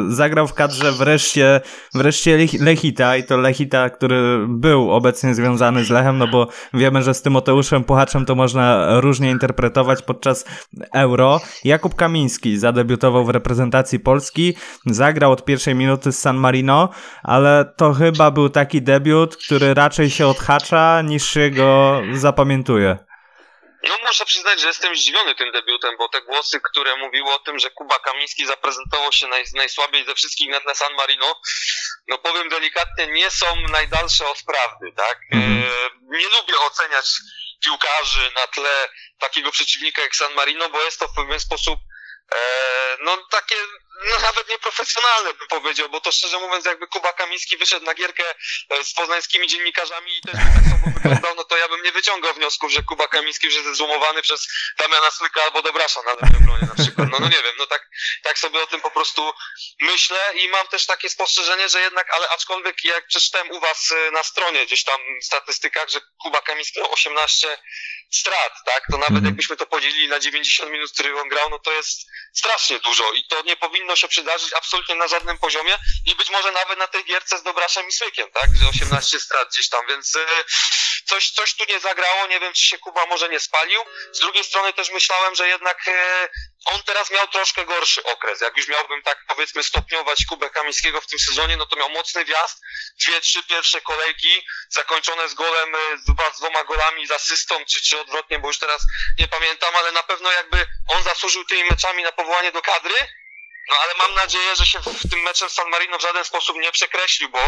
zagrał 0.08 0.48
w 0.48 0.54
kadrze 0.54 0.92
wreszcie, 0.92 1.62
wreszcie 1.94 2.38
Lech- 2.38 2.64
Lechita 2.64 3.18
i 3.18 3.24
to 3.24 3.38
Lechita, 3.38 3.90
który 3.90 4.46
był 4.48 4.92
obecnie 4.92 5.36
związany 5.36 5.84
z 5.84 5.90
Lechem, 5.90 6.18
no 6.18 6.28
bo 6.28 6.48
wiemy, 6.74 7.02
że 7.04 7.14
z 7.14 7.22
Tymoteuszem 7.22 7.84
Puchaczem 7.84 8.26
to 8.26 8.36
można 8.36 8.88
różnie 9.02 9.32
interpretować 9.32 10.02
podczas 10.02 10.46
Euro. 10.94 11.40
Jakub 11.64 11.96
Kamiński 11.96 12.58
zadebiutował 12.58 13.26
w 13.26 13.30
reprezentacji 13.30 14.00
Polski, 14.00 14.54
zagrał 14.86 15.32
od 15.32 15.46
pierwszej 15.46 15.76
minuty 15.76 16.12
z 16.12 16.20
San 16.20 16.38
Marino, 16.38 16.90
ale 17.24 17.74
to 17.78 17.94
chyba 17.94 18.32
był 18.32 18.50
taki 18.50 18.82
debiut, 18.82 19.38
który 19.38 19.74
raczej 19.74 20.10
się 20.10 20.28
odhacza 20.28 21.02
niż 21.02 21.24
się 21.30 21.52
go 21.52 22.02
zapamiętuje. 22.14 23.07
No 23.84 23.98
muszę 24.08 24.26
przyznać, 24.26 24.62
że 24.62 24.68
jestem 24.68 24.96
zdziwiony 24.96 25.36
tym 25.36 25.52
debiutem, 25.52 25.98
bo 25.98 26.10
te 26.10 26.22
głosy, 26.22 26.60
które 26.64 26.96
mówiły 26.96 27.34
o 27.34 27.40
tym, 27.40 27.60
że 27.60 27.72
Kuba 27.72 28.00
Kamiński 28.00 28.46
zaprezentował 28.46 29.12
się 29.12 29.28
naj, 29.28 29.44
najsłabiej 29.54 30.06
ze 30.06 30.16
wszystkich 30.16 30.50
na 30.50 30.60
tle 30.60 30.76
San 30.76 30.94
Marino, 30.94 31.42
no 32.08 32.18
powiem 32.18 32.50
delikatnie, 32.50 33.08
nie 33.08 33.32
są 33.32 33.46
najdalsze 33.72 34.28
od 34.28 34.44
prawdy, 34.44 34.92
tak? 34.96 35.20
E, 35.32 35.38
nie 36.02 36.30
lubię 36.30 36.60
oceniać 36.60 37.10
piłkarzy 37.64 38.32
na 38.36 38.48
tle 38.48 38.90
takiego 39.20 39.52
przeciwnika 39.52 40.02
jak 40.02 40.16
San 40.16 40.34
Marino, 40.34 40.70
bo 40.70 40.84
jest 40.84 41.00
to 41.00 41.08
w 41.08 41.16
pewien 41.16 41.40
sposób 41.40 41.80
e, 42.36 42.98
no 43.02 43.18
takie 43.32 43.56
no 44.06 44.20
nawet 44.22 44.50
nieprofesjonalne 44.50 45.34
bym 45.34 45.48
powiedział, 45.48 45.90
bo 45.90 46.02
to 46.02 46.12
szczerze 46.12 46.40
mówiąc 46.40 46.66
jakby 46.66 46.88
Kuba 46.88 47.14
Kamiński 47.14 47.58
wyszedł 47.58 47.86
na 47.86 47.94
gierkę 47.94 48.24
e, 48.70 48.84
z 48.84 48.94
poznańskimi 48.94 49.48
dziennikarzami 49.48 50.18
i 50.18 50.22
też 50.22 50.34
by 50.36 50.54
tak 50.54 50.64
samo 50.72 50.94
wyglądał, 50.94 51.36
no 51.36 51.44
to 51.44 51.58
ja 51.58 51.68
bym 51.68 51.84
nie 51.84 51.92
wyciągał 51.92 52.34
wniosków, 52.34 52.72
że 52.72 52.84
Kuba 52.84 53.08
Kamiński 53.08 53.46
już 53.46 53.56
jest 53.56 53.74
złomowany 53.78 54.22
przez 54.22 54.48
Damiana 54.78 55.12
Słyka 55.12 55.44
albo 55.44 55.62
Debrasza 55.62 56.02
na 56.02 56.12
lewym 56.14 56.36
obronie 56.42 56.68
na 56.78 56.84
przykład. 56.84 57.08
No, 57.12 57.20
no 57.20 57.26
nie 57.30 57.44
wiem, 57.44 57.56
no 57.60 57.66
tak, 57.68 57.90
tak 58.24 58.40
sobie 58.40 58.64
o 58.64 58.68
tym 58.68 58.82
po 58.82 58.92
prostu 58.92 59.34
myślę 59.82 60.20
i 60.36 60.48
mam 60.50 60.68
też 60.68 60.86
takie 60.86 61.10
spostrzeżenie, 61.10 61.70
że 61.70 61.82
jednak, 61.82 62.14
ale 62.16 62.30
aczkolwiek 62.30 62.84
jak 62.84 63.08
przeczytałem 63.08 63.52
u 63.52 63.60
was 63.60 63.92
e, 63.92 64.12
na 64.12 64.24
stronie 64.24 64.66
gdzieś 64.66 64.84
tam 64.84 65.00
w 65.22 65.26
statystykach, 65.26 65.90
że 65.90 66.00
Kuba 66.24 66.42
Kamiński 66.42 66.80
miał 66.80 66.92
18 66.92 67.58
strat, 68.12 68.54
tak, 68.66 68.84
to 68.92 68.98
nawet 68.98 69.08
Mhm. 69.10 69.26
jakbyśmy 69.26 69.58
to 69.58 69.66
podzielili 69.66 70.08
na 70.08 70.20
90 70.20 70.72
minut, 70.72 70.92
który 70.92 71.22
on 71.22 71.30
grał, 71.30 71.50
no 71.50 71.60
to 71.60 71.72
jest 71.72 72.06
strasznie 72.34 72.80
dużo 72.80 73.12
i 73.14 73.24
to 73.24 73.42
nie 73.42 73.58
powinno 73.58 73.87
się 73.96 74.08
przydarzyć 74.08 74.54
absolutnie 74.54 74.96
na 74.96 75.08
żadnym 75.08 75.38
poziomie 75.38 75.78
i 76.06 76.16
być 76.16 76.30
może 76.30 76.52
nawet 76.52 76.80
na 76.80 76.88
tej 76.88 77.06
gierce 77.06 77.38
z 77.38 77.44
Dobraszem 77.44 77.88
i 77.88 77.92
Słykiem, 77.92 78.32
tak, 78.32 78.50
że 78.62 78.70
18 78.70 79.20
strat 79.20 79.50
gdzieś 79.50 79.70
tam, 79.70 79.88
więc 79.88 80.16
e, 80.16 80.26
coś, 81.06 81.32
coś 81.32 81.56
tu 81.56 81.66
nie 81.70 81.80
zagrało, 81.80 82.28
nie 82.28 82.40
wiem 82.40 82.54
czy 82.54 82.66
się 82.66 82.78
Kuba 82.78 83.06
może 83.06 83.30
nie 83.30 83.40
spalił, 83.40 83.82
z 84.12 84.20
drugiej 84.20 84.44
strony 84.44 84.74
też 84.74 84.90
myślałem, 84.92 85.36
że 85.36 85.48
jednak 85.48 85.88
e, 85.88 86.30
on 86.66 86.84
teraz 86.84 87.12
miał 87.12 87.28
troszkę 87.28 87.66
gorszy 87.66 88.04
okres, 88.04 88.42
jak 88.42 88.58
już 88.58 88.68
miałbym 88.68 89.02
tak 89.02 89.18
powiedzmy 89.28 89.64
stopniować 89.64 90.26
Kubę 90.30 90.50
Kamińskiego 90.50 91.02
w 91.02 91.08
tym 91.08 91.20
sezonie, 91.20 91.58
no 91.58 91.66
to 91.66 91.76
miał 91.76 91.90
mocny 91.90 92.26
wjazd, 92.26 92.62
dwie, 93.00 93.22
trzy 93.22 93.44
pierwsze 93.44 93.82
kolejki, 93.82 94.46
zakończone 94.70 95.30
z 95.30 95.34
golem, 95.34 95.76
z, 96.04 96.04
dwa, 96.04 96.34
z 96.34 96.40
dwoma 96.40 96.64
golami, 96.64 97.08
z 97.08 97.12
asystą, 97.12 97.66
czy, 97.66 97.82
czy 97.82 98.00
odwrotnie, 98.00 98.40
bo 98.40 98.48
już 98.48 98.60
teraz 98.60 98.82
nie 99.20 99.28
pamiętam, 99.28 99.76
ale 99.76 99.92
na 99.92 100.04
pewno 100.04 100.32
jakby 100.32 100.66
on 100.88 101.04
zasłużył 101.04 101.46
tymi 101.46 101.64
meczami 101.70 102.04
na 102.04 102.12
powołanie 102.12 102.52
do 102.52 102.62
kadry, 102.62 102.96
No 103.70 103.76
ale 103.84 103.94
mam 103.96 104.14
nadzieję, 104.14 104.56
że 104.56 104.66
się 104.66 104.80
w 104.80 105.10
tym 105.10 105.20
meczem 105.20 105.50
San 105.50 105.70
Marino 105.70 105.98
w 105.98 106.02
żaden 106.02 106.26
sposób 106.26 106.58
nie 106.58 106.72
przekreślił, 106.72 107.30
bo 107.30 107.40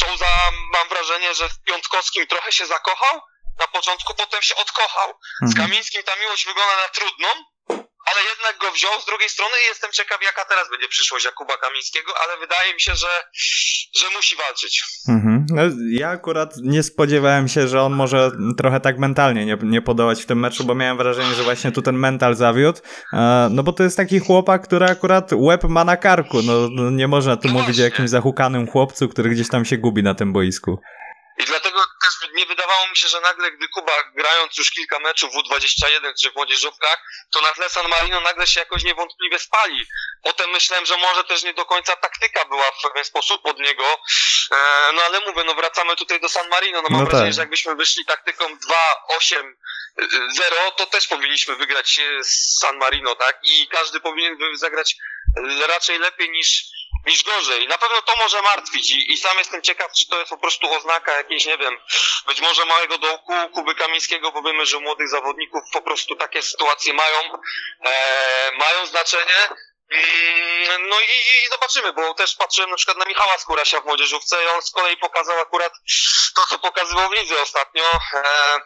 Souza 0.00 0.50
mam 0.72 0.88
wrażenie, 0.88 1.34
że 1.34 1.48
w 1.48 1.62
Piątkowskim 1.62 2.26
trochę 2.26 2.52
się 2.52 2.66
zakochał, 2.66 3.20
na 3.58 3.66
początku 3.68 4.14
potem 4.14 4.42
się 4.42 4.54
odkochał. 4.56 5.14
Z 5.42 5.50
Mhm. 5.50 5.66
Kamińskim 5.68 6.02
ta 6.02 6.16
miłość 6.16 6.46
wygląda 6.46 6.76
na 6.76 6.88
trudną, 6.88 7.28
ale 8.10 8.20
jednak 8.30 8.58
go 8.60 8.72
wziął 8.72 9.00
z 9.00 9.06
drugiej 9.06 9.28
strony 9.28 9.52
i 9.64 9.68
jestem 9.68 9.92
ciekaw 9.92 10.22
jaka 10.22 10.44
teraz 10.44 10.70
będzie 10.70 10.88
przyszłość 10.88 11.24
Jakuba 11.24 11.56
Kamińskiego, 11.56 12.12
ale 12.24 12.40
wydaje 12.40 12.74
mi 12.74 12.80
się, 12.80 12.94
że, 12.94 13.06
że 14.00 14.06
musi 14.16 14.36
walczyć. 14.36 14.82
Mhm. 15.08 15.46
No, 15.50 15.62
ja 15.90 16.08
akurat 16.08 16.54
nie 16.62 16.82
spodziewałem 16.82 17.48
się, 17.48 17.68
że 17.68 17.82
on 17.82 17.92
może 17.92 18.30
trochę 18.58 18.80
tak 18.80 18.98
mentalnie 18.98 19.46
nie, 19.46 19.56
nie 19.62 19.82
podołać 19.82 20.22
w 20.22 20.26
tym 20.26 20.40
meczu, 20.40 20.64
bo 20.64 20.74
miałem 20.74 20.96
wrażenie, 20.96 21.34
że 21.34 21.42
właśnie 21.42 21.72
tu 21.72 21.82
ten 21.82 21.96
mental 21.96 22.34
zawiódł. 22.34 22.80
E, 23.12 23.48
no 23.50 23.62
bo 23.62 23.72
to 23.72 23.82
jest 23.82 23.96
taki 23.96 24.18
chłopak, 24.18 24.62
który 24.62 24.86
akurat 24.86 25.30
łeb 25.32 25.64
ma 25.64 25.84
na 25.84 25.96
karku. 25.96 26.42
No, 26.42 26.68
no 26.70 26.90
nie 26.90 27.08
można 27.08 27.36
tu 27.36 27.48
No 27.48 27.54
mówić 27.54 27.64
o 27.64 27.66
właśnie. 27.66 27.84
jakimś 27.84 28.10
zahukanym 28.10 28.66
chłopcu, 28.66 29.08
który 29.08 29.30
gdzieś 29.30 29.48
tam 29.48 29.64
się 29.64 29.78
gubi 29.78 30.02
na 30.02 30.14
tym 30.14 30.32
boisku. 30.32 30.80
I 31.38 31.44
dlatego 31.44 31.71
nie 32.34 32.46
wydawało 32.46 32.88
mi 32.88 32.96
się, 32.96 33.08
że 33.08 33.20
nagle, 33.20 33.52
gdy 33.52 33.68
Kuba 33.68 33.92
grając 34.14 34.58
już 34.58 34.70
kilka 34.70 34.98
meczów 34.98 35.30
w 35.32 35.36
U21 35.36 36.12
czy 36.22 36.30
w 36.30 36.34
młodzieżówkach, 36.34 36.98
to 37.32 37.40
na 37.40 37.52
tle 37.52 37.70
San 37.70 37.88
Marino 37.88 38.20
nagle 38.20 38.46
się 38.46 38.60
jakoś 38.60 38.84
niewątpliwie 38.84 39.38
spali. 39.38 39.86
Potem 40.22 40.50
myślałem, 40.50 40.86
że 40.86 40.96
może 40.96 41.24
też 41.24 41.42
nie 41.42 41.54
do 41.54 41.64
końca 41.64 41.96
taktyka 41.96 42.44
była 42.44 42.70
w 42.70 42.82
pewien 42.82 43.04
sposób 43.04 43.46
od 43.46 43.58
niego. 43.58 43.84
E, 44.50 44.90
no 44.94 45.02
ale 45.02 45.20
mówię, 45.20 45.44
no 45.44 45.54
wracamy 45.54 45.96
tutaj 45.96 46.20
do 46.20 46.28
San 46.28 46.48
Marino. 46.48 46.82
No 46.82 46.88
mam 46.90 47.00
No 47.00 47.06
wrażenie, 47.06 47.30
tak. 47.30 47.34
że 47.34 47.42
jakbyśmy 47.42 47.74
wyszli 47.74 48.04
taktyką 48.04 48.44
2-8 48.44 49.54
0, 50.36 50.70
to 50.76 50.86
też 50.86 51.08
powinniśmy 51.08 51.56
wygrać 51.56 51.98
e, 51.98 52.24
z 52.24 52.58
San 52.60 52.76
Marino, 52.76 53.14
tak? 53.14 53.38
I 53.42 53.68
każdy 53.68 54.00
powinien 54.00 54.38
zagrać 54.54 54.96
raczej 55.68 55.98
lepiej 55.98 56.30
niż, 56.30 56.64
niż 57.06 57.24
gorzej. 57.24 57.68
Na 57.68 57.78
pewno 57.78 58.02
to 58.02 58.16
może 58.16 58.42
martwić 58.42 58.90
i, 58.90 59.12
i 59.12 59.16
sam 59.16 59.38
jestem 59.38 59.62
ciekaw, 59.62 59.92
czy 59.92 60.06
to 60.06 60.18
jest 60.18 60.30
po 60.30 60.38
prostu 60.38 60.74
oznaka 60.74 61.12
jakiejś, 61.12 61.46
nie 61.46 61.58
wiem, 61.58 61.76
być 62.26 62.40
może 62.40 62.64
małego 62.64 62.98
dołku 62.98 63.32
Kuby 63.54 63.74
Kamińskiego, 63.74 64.32
bo 64.32 64.42
wiemy, 64.42 64.66
że 64.66 64.80
młodych 64.80 65.08
zawodników 65.08 65.62
po 65.72 65.82
prostu 65.82 66.16
takie 66.16 66.42
sytuacje 66.42 66.94
mają, 66.94 67.18
e, 67.84 68.52
mają 68.58 68.86
znaczenie. 68.86 69.48
Mm, 69.90 70.88
No 70.88 71.00
i, 71.00 71.44
i 71.44 71.48
zobaczymy, 71.48 71.92
bo 71.92 72.14
też 72.14 72.36
patrzyłem 72.36 72.70
na 72.70 72.76
przykład 72.76 72.98
na 72.98 73.04
Michała 73.04 73.38
Skórasia 73.38 73.80
w 73.80 73.84
młodzieżówce 73.84 74.44
i 74.44 74.46
on 74.46 74.62
z 74.62 74.70
kolei 74.70 74.96
pokazał 74.96 75.40
akurat 75.40 75.72
to, 76.36 76.46
co 76.50 76.58
pokazywał 76.58 77.08
w 77.10 77.12
lidze 77.12 77.42
ostatnio. 77.42 77.84
E, 78.14 78.60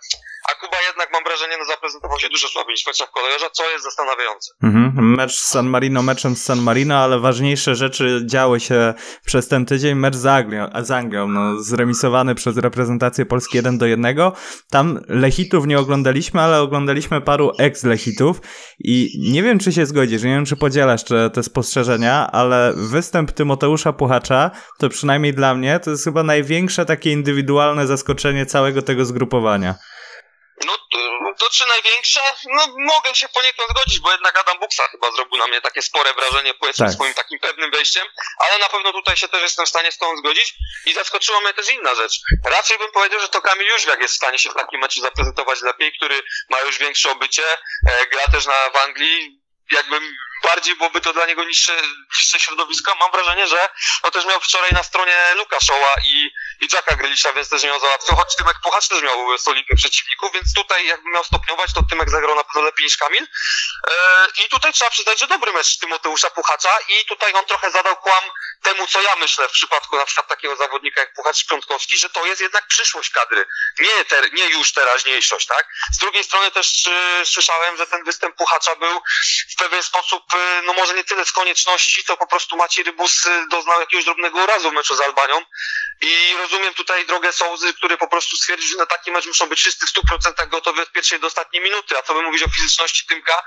a 0.52 0.60
Kuba 0.60 0.76
jednak, 0.88 1.08
mam 1.12 1.24
wrażenie, 1.24 1.54
no 1.58 1.64
zaprezentował 1.64 2.18
się 2.20 2.28
dużo 2.28 2.48
słabiej 2.48 2.72
niż 2.72 2.86
meczach 2.86 3.10
kolejorza, 3.10 3.50
co 3.52 3.70
jest 3.70 3.84
zastanawiające. 3.84 4.50
Mhm. 4.62 5.14
Mecz 5.16 5.34
z 5.34 5.44
San 5.44 5.66
Marino 5.66 6.02
meczem 6.02 6.36
z 6.36 6.44
San 6.44 6.62
Marino, 6.62 6.96
ale 6.96 7.18
ważniejsze 7.18 7.74
rzeczy 7.74 8.22
działy 8.26 8.60
się 8.60 8.94
przez 9.24 9.48
ten 9.48 9.66
tydzień. 9.66 9.94
Mecz 9.94 10.16
z 10.16 10.26
Anglią, 10.26 10.68
z 10.82 10.90
Anglią 10.90 11.28
no, 11.28 11.62
zremisowany 11.62 12.34
przez 12.34 12.56
reprezentację 12.56 13.26
Polski 13.26 13.56
1 13.56 13.78
do 13.78 13.86
1. 13.86 14.16
Tam 14.70 15.00
Lechitów 15.08 15.66
nie 15.66 15.78
oglądaliśmy, 15.78 16.40
ale 16.40 16.60
oglądaliśmy 16.60 17.20
paru 17.20 17.52
ex-Lechitów 17.58 18.40
i 18.78 19.10
nie 19.32 19.42
wiem, 19.42 19.58
czy 19.58 19.72
się 19.72 19.86
zgodzisz, 19.86 20.22
nie 20.22 20.34
wiem, 20.34 20.46
czy 20.46 20.56
podzielasz 20.56 21.04
te, 21.04 21.30
te 21.30 21.42
spostrzeżenia, 21.42 22.30
ale 22.32 22.72
występ 22.76 23.32
Tymoteusza 23.32 23.92
Puchacza, 23.92 24.50
to 24.78 24.88
przynajmniej 24.88 25.34
dla 25.34 25.54
mnie, 25.54 25.80
to 25.80 25.90
jest 25.90 26.04
chyba 26.04 26.22
największe 26.22 26.84
takie 26.84 27.12
indywidualne 27.12 27.86
zaskoczenie 27.86 28.46
całego 28.46 28.82
tego 28.82 29.04
zgrupowania. 29.04 29.74
No, 30.64 30.78
to, 30.92 30.98
to 31.38 31.50
czy 31.50 31.66
największe? 31.66 32.20
No, 32.44 32.66
mogę 32.78 33.14
się 33.14 33.28
poniekąd 33.28 33.70
zgodzić, 33.70 33.98
bo 34.00 34.12
jednak 34.12 34.38
Adam 34.38 34.58
Buksa 34.58 34.88
chyba 34.88 35.12
zrobił 35.12 35.36
na 35.38 35.46
mnie 35.46 35.60
takie 35.60 35.82
spore 35.82 36.14
wrażenie, 36.14 36.54
powiedzmy, 36.54 36.86
Tak. 36.86 36.94
swoim 36.94 37.14
takim 37.14 37.38
pewnym 37.38 37.70
wejściem, 37.70 38.06
ale 38.38 38.58
na 38.58 38.68
pewno 38.68 38.92
tutaj 38.92 39.16
się 39.16 39.28
też 39.28 39.42
jestem 39.42 39.66
w 39.66 39.68
stanie 39.68 39.92
z 39.92 39.98
tą 39.98 40.16
zgodzić 40.16 40.54
i 40.86 40.94
zaskoczyła 40.94 41.40
mnie 41.40 41.54
też 41.54 41.70
inna 41.70 41.94
rzecz. 41.94 42.12
Raczej 42.44 42.78
bym 42.78 42.92
powiedział, 42.92 43.20
że 43.20 43.28
to 43.28 43.42
Kamil 43.42 43.66
Jóźwiak 43.66 44.00
jest 44.00 44.14
w 44.14 44.16
stanie 44.16 44.38
się 44.38 44.50
w 44.50 44.54
takim 44.54 44.80
meczu 44.80 45.00
zaprezentować 45.00 45.62
lepiej, 45.62 45.92
który 45.96 46.22
ma 46.48 46.60
już 46.60 46.78
większe 46.78 47.10
obycie, 47.10 47.44
e, 47.88 48.06
gra 48.06 48.26
też 48.32 48.46
na, 48.46 48.70
w 48.70 48.76
Anglii, 48.76 49.40
jakby 49.70 50.00
bardziej 50.44 50.76
byłoby 50.76 51.00
to 51.00 51.12
dla 51.12 51.26
niego 51.26 51.44
niższe, 51.44 51.72
niższe 52.16 52.40
środowisko. 52.40 52.94
Mam 52.94 53.10
wrażenie, 53.12 53.46
że 53.46 53.68
no 54.04 54.10
też 54.10 54.24
miał 54.24 54.40
wczoraj 54.40 54.72
na 54.72 54.82
stronie 54.82 55.16
Luka 55.34 55.60
Showa 55.60 55.94
i, 56.04 56.30
i 56.60 56.68
Jacka 56.72 56.94
Grelisza, 56.96 57.32
więc 57.32 57.48
też 57.48 57.62
nie 57.62 57.68
miał 57.68 57.80
załatwiał, 57.80 58.16
choć 58.16 58.36
Tymek 58.36 58.56
Puchacz 58.62 58.88
też 58.88 59.02
miał 59.02 59.38
solidnych 59.38 59.78
przeciwników, 59.78 60.32
więc 60.32 60.54
tutaj 60.54 60.86
jakby 60.86 61.10
miał 61.10 61.24
stopniować, 61.24 61.72
to 61.74 61.82
Tymek 61.90 62.10
zagrał 62.10 62.36
na 62.36 62.44
pewno 62.44 62.62
lepiej 62.62 62.84
niż 62.84 62.96
Kamil. 62.96 63.22
E, 63.22 64.26
I 64.44 64.48
tutaj 64.48 64.72
trzeba 64.72 64.90
przyznać, 64.90 65.20
że 65.20 65.26
dobry 65.26 65.52
mecz 65.52 65.78
Tymoteusza 65.78 66.30
Puchacza 66.30 66.78
i 66.88 67.04
tutaj 67.04 67.32
on 67.32 67.44
trochę 67.44 67.70
zadał 67.70 67.96
kłam 67.96 68.24
temu, 68.62 68.86
co 68.86 69.02
ja 69.02 69.16
myślę 69.16 69.48
w 69.48 69.52
przypadku 69.52 69.96
na 69.96 70.06
przykład 70.06 70.28
takiego 70.28 70.56
zawodnika 70.56 71.00
jak 71.00 71.12
Puchacz 71.14 71.46
Piątkowski, 71.46 71.98
że 71.98 72.10
to 72.10 72.26
jest 72.26 72.40
jednak 72.40 72.66
przyszłość 72.66 73.10
kadry, 73.10 73.46
nie, 73.78 74.04
ter, 74.04 74.32
nie 74.32 74.48
już 74.48 74.72
teraźniejszość, 74.72 75.46
tak? 75.46 75.66
Z 75.92 75.98
drugiej 75.98 76.24
strony 76.24 76.50
też 76.50 76.86
y, 76.86 77.26
słyszałem, 77.26 77.76
że 77.76 77.86
ten 77.86 78.04
występ 78.04 78.36
Puchacza 78.36 78.76
był 78.76 79.02
w 79.52 79.56
pewien 79.56 79.82
sposób, 79.82 80.22
y, 80.34 80.62
no 80.62 80.72
może 80.72 80.94
nie 80.94 81.04
tyle 81.04 81.24
z 81.24 81.32
konieczności, 81.32 82.04
to 82.04 82.16
po 82.16 82.26
prostu 82.26 82.56
Maciej 82.56 82.84
Rybus 82.84 83.26
doznał 83.50 83.80
jakiegoś 83.80 84.04
drobnego 84.04 84.38
urazu 84.38 84.70
w 84.70 84.72
meczu 84.72 84.96
z 84.96 85.00
Albanią 85.00 85.42
i 86.00 86.34
rozumiem 86.46 86.74
tutaj 86.74 87.06
drogę 87.06 87.32
Sołzy, 87.32 87.74
który 87.74 87.98
po 87.98 88.08
prostu 88.08 88.36
stwierdził, 88.36 88.68
że 88.68 88.76
na 88.76 88.86
taki 88.86 89.10
mecz 89.10 89.26
muszą 89.26 89.48
być 89.48 89.60
wszyscy 89.60 89.86
w 89.86 89.90
100% 89.92 90.48
gotowi 90.48 90.80
od 90.80 90.92
pierwszej 90.92 91.20
do 91.20 91.26
ostatniej 91.26 91.62
minuty, 91.62 91.98
a 91.98 92.02
co 92.02 92.14
by 92.14 92.22
mówić 92.22 92.42
o 92.42 92.48
fizyczności 92.48 93.06
Tymka, 93.06 93.42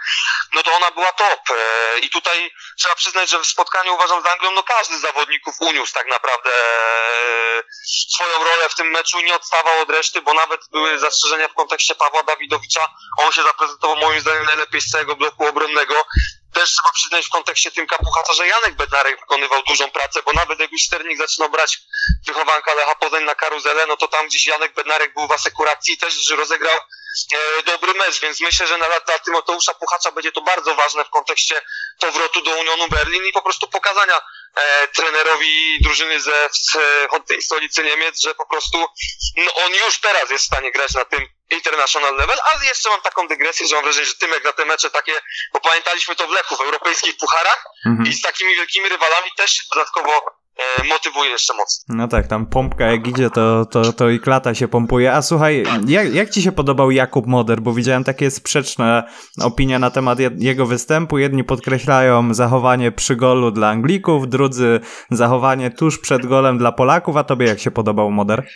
no 0.53 0.63
to 0.63 0.73
ona 0.73 0.91
była 0.91 1.11
top. 1.11 1.39
E, 1.49 1.99
i 1.99 2.09
tutaj 2.09 2.51
trzeba 2.77 2.95
przyznać, 2.95 3.29
że 3.29 3.39
w 3.39 3.45
spotkaniu 3.45 3.93
uważam 3.93 4.23
z 4.23 4.25
Anglią, 4.25 4.51
no 4.51 4.63
każdy 4.63 4.97
z 4.97 5.01
zawodników 5.01 5.55
uniósł 5.59 5.93
tak 5.93 6.07
naprawdę 6.07 6.49
e, 6.49 7.63
swoją 8.09 8.43
rolę 8.43 8.69
w 8.69 8.75
tym 8.75 8.87
meczu, 8.87 9.19
nie 9.19 9.35
odstawał 9.35 9.81
od 9.81 9.89
reszty, 9.89 10.21
bo 10.21 10.33
nawet 10.33 10.61
były 10.71 10.99
zastrzeżenia 10.99 11.47
w 11.47 11.53
kontekście 11.53 11.95
Pawła 11.95 12.23
Dawidowicza, 12.23 12.87
on 13.17 13.31
się 13.31 13.43
zaprezentował 13.43 13.97
moim 13.97 14.21
zdaniem 14.21 14.45
najlepiej 14.45 14.81
z 14.81 14.91
całego 14.91 15.15
bloku 15.15 15.47
obronnego, 15.47 16.05
też 16.53 16.71
trzeba 16.71 16.91
przyznać 16.93 17.25
w 17.25 17.29
kontekście 17.29 17.71
Tymka 17.71 17.97
Puchacza, 17.97 18.33
że 18.33 18.47
Janek 18.47 18.75
Bednarek 18.75 19.19
wykonywał 19.19 19.63
dużą 19.63 19.91
pracę, 19.91 20.21
bo 20.25 20.33
nawet 20.33 20.59
jak 20.59 20.71
już 20.71 20.81
Sternik 20.81 21.17
zaczynał 21.17 21.49
brać 21.49 21.79
wychowanka 22.25 22.73
Lecha 22.73 22.95
Poznań 22.95 23.23
na 23.23 23.35
karuzelę, 23.35 23.85
no 23.87 23.97
to 23.97 24.07
tam 24.07 24.27
gdzieś 24.27 24.45
Janek 24.45 24.73
Bednarek 24.73 25.13
był 25.13 25.27
w 25.27 25.31
asekuracji 25.31 25.93
i 25.93 25.97
też 25.97 26.29
rozegrał 26.29 26.77
e, 27.33 27.63
dobry 27.63 27.93
mecz, 27.93 28.21
więc 28.21 28.41
myślę, 28.41 28.67
że 28.67 28.77
na, 28.77 28.87
dla 29.05 29.19
Tymoteusza 29.19 29.73
Puchacza 29.73 30.11
będzie 30.11 30.31
to 30.31 30.41
bardzo 30.41 30.75
ważne 30.75 31.05
w 31.05 31.09
kontekście 31.09 31.61
powrotu 31.99 32.41
do 32.41 32.51
Unionu 32.51 32.87
Berlin 32.87 33.25
i 33.25 33.31
po 33.31 33.41
prostu 33.41 33.67
pokazania 33.67 34.21
e, 34.55 34.87
trenerowi 34.87 35.79
drużyny 35.81 36.21
ze 36.21 36.49
z, 36.51 36.75
e, 36.75 37.09
od 37.09 37.27
tej 37.27 37.41
stolicy 37.41 37.83
Niemiec, 37.83 38.21
że 38.21 38.35
po 38.35 38.45
prostu 38.45 38.77
no, 39.37 39.53
on 39.53 39.73
już 39.73 39.99
teraz 39.99 40.29
jest 40.29 40.43
w 40.43 40.47
stanie 40.47 40.71
grać 40.71 40.93
na 40.93 41.05
tym 41.05 41.38
international 41.57 42.15
level, 42.15 42.37
a 42.49 42.65
jeszcze 42.65 42.89
mam 42.89 43.01
taką 43.01 43.27
dygresję, 43.27 43.67
że 43.67 43.75
mam 43.75 43.83
wrażenie, 43.83 44.05
że 44.05 44.13
Tymek 44.19 44.43
na 44.45 44.53
te 44.53 44.65
mecze 44.65 44.89
takie, 44.89 45.11
bo 45.53 45.59
pamiętaliśmy 45.59 46.15
to 46.15 46.27
w 46.27 46.31
Lechu, 46.31 46.55
w 46.55 46.61
europejskich 46.61 47.17
pucharach 47.17 47.63
Mhm. 47.85 48.09
i 48.09 48.13
z 48.13 48.21
takimi 48.21 48.55
wielkimi 48.55 48.89
rywalami 48.89 49.29
też 49.37 49.67
dodatkowo 49.73 50.11
e, 50.79 50.83
motywuje 50.83 51.29
jeszcze 51.29 51.53
mocno. 51.53 51.95
No 51.95 52.07
tak, 52.07 52.27
tam 52.27 52.45
pompka 52.45 52.85
jak 52.85 53.07
idzie, 53.07 53.29
to, 53.29 53.65
to, 53.65 53.93
to 53.93 54.09
i 54.09 54.19
klata 54.19 54.55
się 54.55 54.67
pompuje. 54.67 55.13
A 55.13 55.21
słuchaj, 55.21 55.63
jak, 55.87 56.13
jak 56.13 56.29
ci 56.29 56.41
się 56.41 56.51
podobał 56.51 56.91
Jakub 56.91 57.27
Moder? 57.27 57.59
Bo 57.61 57.73
widziałem 57.73 58.03
takie 58.03 58.31
sprzeczne 58.31 59.03
opinie 59.41 59.79
na 59.79 59.91
temat 59.91 60.19
je- 60.19 60.29
jego 60.37 60.65
występu. 60.65 61.17
Jedni 61.17 61.43
podkreślają 61.43 62.33
zachowanie 62.33 62.91
przy 62.91 63.15
golu 63.15 63.51
dla 63.51 63.69
Anglików, 63.69 64.27
drudzy 64.29 64.79
zachowanie 65.11 65.71
tuż 65.71 65.99
przed 65.99 66.25
golem 66.25 66.57
dla 66.57 66.71
Polaków. 66.71 67.17
A 67.17 67.23
tobie 67.23 67.47
jak 67.47 67.59
się 67.59 67.71
podobał 67.71 68.11
Moder? 68.11 68.47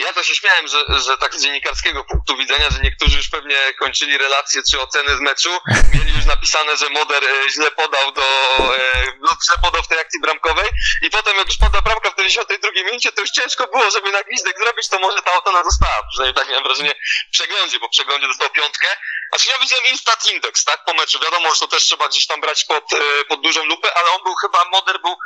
Ja 0.00 0.12
to 0.12 0.22
się 0.22 0.34
śmiałem, 0.34 0.68
że, 0.68 1.00
że 1.00 1.18
tak 1.18 1.34
z 1.34 1.42
dziennikarskiego 1.42 2.04
punktu 2.04 2.36
widzenia, 2.36 2.70
że 2.70 2.78
niektórzy 2.82 3.16
już 3.16 3.28
pewnie 3.28 3.56
kończyli 3.78 4.18
relacje 4.18 4.62
czy 4.70 4.80
oceny 4.80 5.16
z 5.16 5.20
meczu, 5.20 5.50
mieli 5.94 6.12
już 6.16 6.24
napisane, 6.26 6.76
że 6.76 6.88
Moder 6.88 7.24
e, 7.24 7.50
źle 7.50 7.70
podał 7.70 8.12
do, 8.12 8.22
e, 8.76 9.12
no, 9.20 9.28
źle 9.46 9.56
podał 9.62 9.82
w 9.82 9.88
tej 9.88 9.98
akcji 9.98 10.20
bramkowej 10.20 10.68
i 11.02 11.10
potem 11.10 11.36
jak 11.36 11.46
już 11.46 11.58
pada 11.58 11.82
bramka 11.82 12.10
w 12.10 12.14
52 12.14 12.70
minucie, 12.86 13.12
to 13.12 13.20
już 13.20 13.30
ciężko 13.30 13.66
było, 13.66 13.90
żeby 13.90 14.12
na 14.12 14.22
gwizdek 14.22 14.58
zrobić, 14.58 14.88
to 14.88 14.98
może 14.98 15.22
ta 15.22 15.32
ocena 15.38 15.64
została. 15.64 16.02
Przynajmniej 16.10 16.34
tak 16.34 16.48
miałem 16.48 16.64
wrażenie 16.64 16.94
w 17.28 17.32
przeglądzie, 17.32 17.78
bo 17.78 17.86
w 17.86 17.90
przeglądzie 17.90 18.26
dostał 18.28 18.50
piątkę. 18.50 18.86
Znaczy 19.30 19.48
ja 19.48 19.58
widziałem 19.58 19.84
Instat 19.86 20.30
Index, 20.32 20.64
tak, 20.64 20.84
po 20.84 20.94
meczu. 20.94 21.18
Wiadomo, 21.18 21.54
że 21.54 21.60
to 21.60 21.68
też 21.68 21.82
trzeba 21.84 22.08
gdzieś 22.08 22.26
tam 22.26 22.40
brać 22.40 22.64
pod, 22.64 22.92
e, 22.92 23.24
pod 23.24 23.40
dużą 23.40 23.64
lupę, 23.64 23.94
ale 23.98 24.10
on 24.10 24.22
był 24.22 24.34
chyba, 24.34 24.64
Moder 24.64 25.00
był 25.00 25.16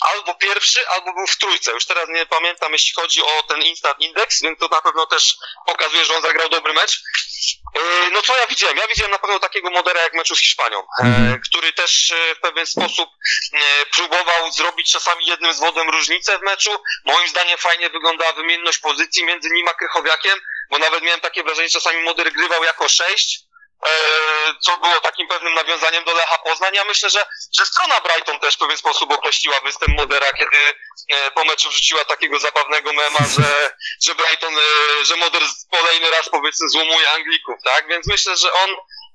albo 0.00 0.34
pierwszy, 0.34 0.88
albo 0.88 1.12
był 1.12 1.26
w 1.26 1.36
trójce. 1.36 1.72
Już 1.72 1.86
teraz 1.86 2.08
nie 2.08 2.26
pamiętam, 2.26 2.72
jeśli 2.72 2.92
chodzi 2.94 3.22
o 3.22 3.42
ten 3.42 3.62
Instant 3.62 4.00
Index, 4.00 4.42
więc 4.42 4.58
to 4.58 4.68
na 4.68 4.80
pewno 4.82 5.06
też 5.06 5.34
pokazuje, 5.66 6.04
że 6.04 6.16
on 6.16 6.22
zagrał 6.22 6.48
dobry 6.48 6.72
mecz. 6.72 7.02
Yy, 7.74 8.10
No 8.12 8.22
co 8.22 8.36
ja 8.36 8.46
widziałem? 8.46 8.76
Ja 8.76 8.86
widziałem 8.88 9.10
na 9.10 9.18
pewno 9.18 9.38
takiego 9.38 9.70
modera 9.70 10.02
jak 10.02 10.14
meczu 10.14 10.36
z 10.36 10.40
Hiszpanią, 10.40 10.78
e, 10.80 10.84
Mhm. 11.02 11.40
który 11.40 11.72
też 11.72 12.10
e, 12.10 12.34
w 12.34 12.40
pewien 12.40 12.66
sposób 12.66 13.10
e, 13.52 13.86
próbował 13.86 14.52
zrobić 14.52 14.92
czasami 14.92 15.26
jednym 15.26 15.54
zwodem 15.54 15.90
różnicę 15.90 16.38
w 16.38 16.42
meczu. 16.42 16.82
Moim 17.04 17.28
zdaniem 17.28 17.58
fajnie 17.58 17.90
wyglądała 17.90 18.32
wymienność 18.32 18.78
pozycji 18.78 19.24
między 19.24 19.50
nim 19.50 19.68
a 19.68 19.74
Krychowiakiem, 19.74 20.40
bo 20.70 20.78
nawet 20.78 21.02
miałem 21.02 21.20
takie 21.20 21.42
wrażenie, 21.42 21.68
że 21.68 21.72
czasami 21.80 22.02
moder 22.02 22.32
grywał 22.32 22.64
jako 22.64 22.88
sześć, 22.88 23.38
e, 23.38 23.49
co 24.60 24.76
było 24.76 25.00
takim 25.00 25.28
pewnym 25.28 25.54
nawiązaniem 25.54 26.04
do 26.04 26.12
Lecha 26.12 26.38
Poznań. 26.38 26.74
Ja 26.74 26.84
myślę, 26.84 27.10
że, 27.10 27.26
że 27.52 27.66
strona 27.66 28.00
Brighton 28.00 28.40
też 28.40 28.54
w 28.54 28.58
pewien 28.58 28.76
sposób 28.76 29.12
określiła 29.12 29.60
występ 29.60 29.96
Modera, 29.96 30.32
kiedy 30.32 30.56
e, 31.08 31.30
po 31.30 31.44
meczu 31.44 31.68
wrzuciła 31.70 32.04
takiego 32.04 32.38
zabawnego 32.38 32.92
mema, 32.92 33.18
że, 33.18 33.72
że 34.04 34.14
Brighton, 34.14 34.58
e, 34.58 35.04
że 35.04 35.16
Moder 35.16 35.42
kolejny 35.70 36.10
raz 36.10 36.28
powiedzmy 36.28 36.68
złomuje 36.68 37.10
Anglików, 37.10 37.54
tak? 37.64 37.88
Więc 37.88 38.06
myślę, 38.06 38.36
że 38.36 38.52
on 38.52 38.70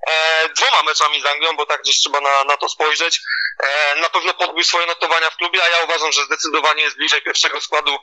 e, 0.07 0.49
dwoma 0.49 0.83
meczami 0.83 1.21
z 1.21 1.25
Anglią, 1.25 1.55
bo 1.55 1.65
tak 1.65 1.81
gdzieś 1.81 1.99
trzeba 1.99 2.21
na, 2.21 2.43
na 2.43 2.57
to 2.57 2.69
spojrzeć, 2.69 3.21
e, 3.63 3.95
na 3.95 4.09
pewno 4.09 4.33
podbił 4.33 4.63
swoje 4.63 4.85
notowania 4.87 5.29
w 5.29 5.37
klubie, 5.37 5.63
a 5.63 5.69
ja 5.69 5.79
uważam, 5.83 6.11
że 6.11 6.25
zdecydowanie 6.25 6.83
jest 6.83 6.97
bliżej 6.97 7.21
pierwszego 7.21 7.61
składu 7.61 7.93
e, 7.93 7.99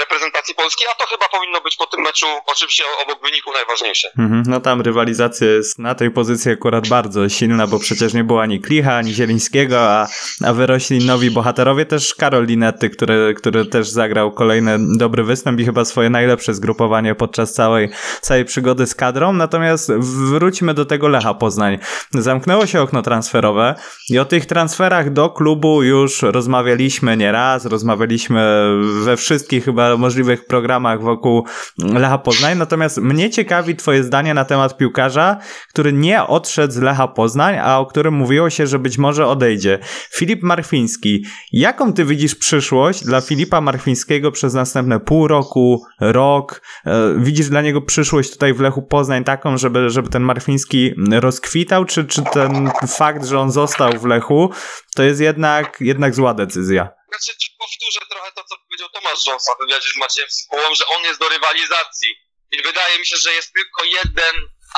reprezentacji 0.00 0.54
Polski, 0.54 0.84
a 0.92 0.94
to 0.94 1.06
chyba 1.10 1.28
powinno 1.28 1.60
być 1.60 1.76
po 1.76 1.86
tym 1.86 2.00
meczu 2.00 2.26
oczywiście 2.46 2.84
obok 3.04 3.22
wyniku 3.22 3.52
najważniejsze. 3.52 4.08
Mhm, 4.18 4.42
no 4.46 4.60
tam 4.60 4.80
rywalizacja 4.80 5.46
jest 5.46 5.78
na 5.78 5.94
tej 5.94 6.10
pozycji 6.10 6.50
akurat 6.50 6.88
bardzo 6.88 7.28
silna, 7.28 7.66
bo 7.66 7.78
przecież 7.78 8.14
nie 8.14 8.24
było 8.24 8.42
ani 8.42 8.60
Klicha, 8.60 8.96
ani 8.96 9.14
Zielińskiego, 9.14 9.80
a, 9.80 10.06
a 10.44 10.52
wyrośli 10.52 11.06
nowi 11.06 11.30
bohaterowie, 11.30 11.86
też 11.86 12.14
Karol 12.14 12.46
Linetty, 12.46 12.90
który, 12.90 13.34
który 13.34 13.66
też 13.66 13.88
zagrał 13.88 14.32
kolejny 14.32 14.78
dobry 14.98 15.24
występ 15.24 15.60
i 15.60 15.64
chyba 15.64 15.84
swoje 15.84 16.10
najlepsze 16.10 16.54
zgrupowanie 16.54 17.14
podczas 17.14 17.52
całej, 17.52 17.90
całej 18.20 18.44
przygody 18.44 18.86
z 18.86 18.94
kadrą. 18.94 19.32
Natomiast 19.32 19.92
wróćmy 20.30 20.74
do 20.74 20.84
tego 20.84 21.08
Lecha 21.08 21.34
Poznań. 21.34 21.78
Zamknęło 22.10 22.66
się 22.66 22.82
okno 22.82 23.02
transferowe 23.02 23.74
i 24.10 24.18
o 24.18 24.24
tych 24.24 24.46
transferach 24.46 25.12
do 25.12 25.30
klubu 25.30 25.82
już 25.82 26.22
rozmawialiśmy 26.22 27.16
nieraz, 27.16 27.64
rozmawialiśmy 27.64 28.68
we 28.94 29.16
wszystkich 29.16 29.64
chyba 29.64 29.96
możliwych 29.96 30.46
programach 30.46 31.02
wokół 31.02 31.46
Lecha 31.78 32.18
Poznań, 32.18 32.58
natomiast 32.58 32.98
mnie 32.98 33.30
ciekawi 33.30 33.76
twoje 33.76 34.04
zdanie 34.04 34.34
na 34.34 34.44
temat 34.44 34.76
piłkarza, 34.76 35.38
który 35.68 35.92
nie 35.92 36.26
odszedł 36.26 36.72
z 36.74 36.76
Lecha 36.76 37.08
Poznań, 37.08 37.58
a 37.58 37.78
o 37.78 37.86
którym 37.86 38.14
mówiło 38.14 38.50
się, 38.50 38.66
że 38.66 38.78
być 38.78 38.98
może 38.98 39.26
odejdzie. 39.26 39.78
Filip 40.14 40.42
Marchwiński. 40.42 41.24
Jaką 41.52 41.92
ty 41.92 42.04
widzisz 42.04 42.34
przyszłość 42.34 43.04
dla 43.04 43.20
Filipa 43.20 43.60
Marchwińskiego 43.60 44.32
przez 44.32 44.54
następne 44.54 45.00
pół 45.00 45.28
roku, 45.28 45.82
rok? 46.00 46.62
E, 46.86 47.14
Widzisz 47.18 47.48
dla 47.48 47.62
niego 47.62 47.82
przyszłość 47.82 48.30
tutaj 48.30 48.54
w 48.54 48.60
Lechu 48.60 48.82
Poznań 48.82 49.24
taką, 49.24 49.58
żeby, 49.58 49.90
żeby 49.90 50.08
ten 50.08 50.22
Marchwiński 50.22 50.94
rozkwitał, 51.20 51.84
czy, 51.84 52.04
czy 52.04 52.22
ten 52.22 52.70
fakt, 52.88 53.24
że 53.24 53.40
on 53.40 53.50
został 53.50 53.92
w 53.92 54.04
Lechu, 54.04 54.50
to 54.94 55.02
jest 55.02 55.20
jednak, 55.20 55.76
jednak 55.80 56.14
zła 56.14 56.34
decyzja? 56.34 56.88
Znaczy, 57.08 57.32
powtórzę 57.58 58.00
trochę 58.10 58.30
to, 58.36 58.42
co 58.48 58.56
powiedział 58.74 59.02
Tomasz 59.02 59.24
Rząsa 59.24 59.52
w 59.54 59.58
wywiadzie 59.58 59.88
z 59.94 59.96
Maciejem 59.96 60.30
Sykułą, 60.30 60.74
że 60.74 60.86
on 60.86 61.02
jest 61.02 61.20
do 61.20 61.28
rywalizacji. 61.28 62.08
I 62.52 62.62
wydaje 62.62 62.98
mi 62.98 63.06
się, 63.06 63.16
że 63.16 63.34
jest 63.34 63.52
tylko 63.52 63.84
jeden 63.84 64.34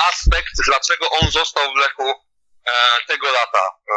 aspekt, 0.09 0.53
dlaczego 0.65 1.09
on 1.09 1.31
został 1.31 1.73
w 1.73 1.75
Lechu 1.75 2.09
e, 2.65 2.71
tego 3.07 3.31
lata. 3.31 3.59
E, 3.91 3.95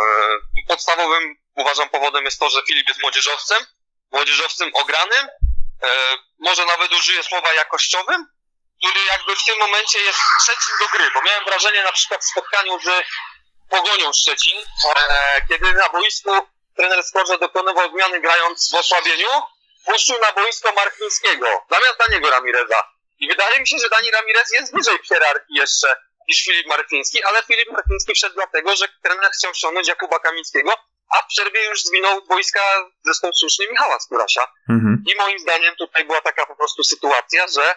podstawowym, 0.68 1.36
uważam, 1.56 1.88
powodem 1.88 2.24
jest 2.24 2.38
to, 2.38 2.50
że 2.50 2.62
Filip 2.62 2.88
jest 2.88 3.02
młodzieżowcem, 3.02 3.66
młodzieżowcem 4.12 4.70
ogranym, 4.74 5.28
e, 5.82 5.88
może 6.38 6.66
nawet 6.66 6.92
użyję 6.92 7.22
słowa 7.22 7.54
jakościowym, 7.54 8.26
który 8.78 9.04
jakby 9.04 9.36
w 9.36 9.44
tym 9.44 9.58
momencie 9.58 9.98
jest 9.98 10.18
trzecim 10.44 10.74
do 10.80 10.88
gry, 10.88 11.10
bo 11.14 11.22
miałem 11.22 11.44
wrażenie 11.44 11.82
na 11.82 11.92
przykład 11.92 12.24
w 12.24 12.30
spotkaniu 12.30 12.80
z 12.80 12.88
Pogonią 13.70 14.12
Szczecin, 14.12 14.58
e, 14.58 15.46
kiedy 15.48 15.72
na 15.72 15.88
boisku 15.88 16.30
trener 16.76 17.04
Skorze 17.04 17.38
dokonywał 17.38 17.90
zmiany 17.90 18.20
grając 18.20 18.70
w 18.72 18.74
osłabieniu, 18.74 19.28
puścił 19.92 20.18
na 20.18 20.32
boisko 20.32 20.72
Markwińskiego, 20.72 21.46
zamiast 21.70 21.96
Daniego 21.98 22.30
Ramireza. 22.30 22.82
I 23.18 23.28
wydaje 23.28 23.60
mi 23.60 23.68
się, 23.68 23.78
że 23.78 23.88
Dani 23.88 24.10
Ramirez 24.10 24.50
jest 24.52 24.74
wyżej 24.74 24.98
w 24.98 25.08
hierarchii 25.08 25.56
jeszcze 25.56 25.96
niż 26.28 26.44
Filip 26.44 26.66
Markwiński, 26.66 27.22
ale 27.24 27.42
Filip 27.42 27.70
Markwiński 27.72 28.12
wszedł 28.14 28.34
dlatego, 28.34 28.76
że 28.76 28.88
trener 29.02 29.30
chciał 29.38 29.54
ściągnąć 29.54 29.88
Jakuba 29.88 30.18
Kamińskiego, 30.18 30.72
a 31.14 31.22
w 31.22 31.26
przerwie 31.26 31.64
już 31.64 31.82
zwinął 31.82 32.22
boiska 32.22 32.60
zresztą 33.04 33.30
słusznie 33.32 33.66
Michała 33.70 34.00
Skórasia. 34.00 34.46
Mhm. 34.68 35.04
I 35.10 35.14
moim 35.14 35.38
zdaniem 35.38 35.76
tutaj 35.76 36.04
była 36.04 36.20
taka 36.20 36.46
po 36.46 36.56
prostu 36.56 36.84
sytuacja, 36.84 37.48
że 37.48 37.74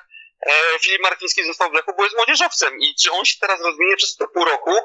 e, 0.48 0.80
Filip 0.84 1.02
Markiński 1.02 1.46
został 1.46 1.70
w 1.70 1.74
Lechu, 1.74 1.92
bo 1.98 2.04
jest 2.04 2.16
młodzieżowcem 2.16 2.80
i 2.80 2.96
czy 2.96 3.12
on 3.12 3.26
się 3.26 3.38
teraz 3.40 3.62
rozwinie 3.62 3.96
przez 3.98 4.16
to 4.16 4.28
pół 4.28 4.46
roku, 4.46 4.76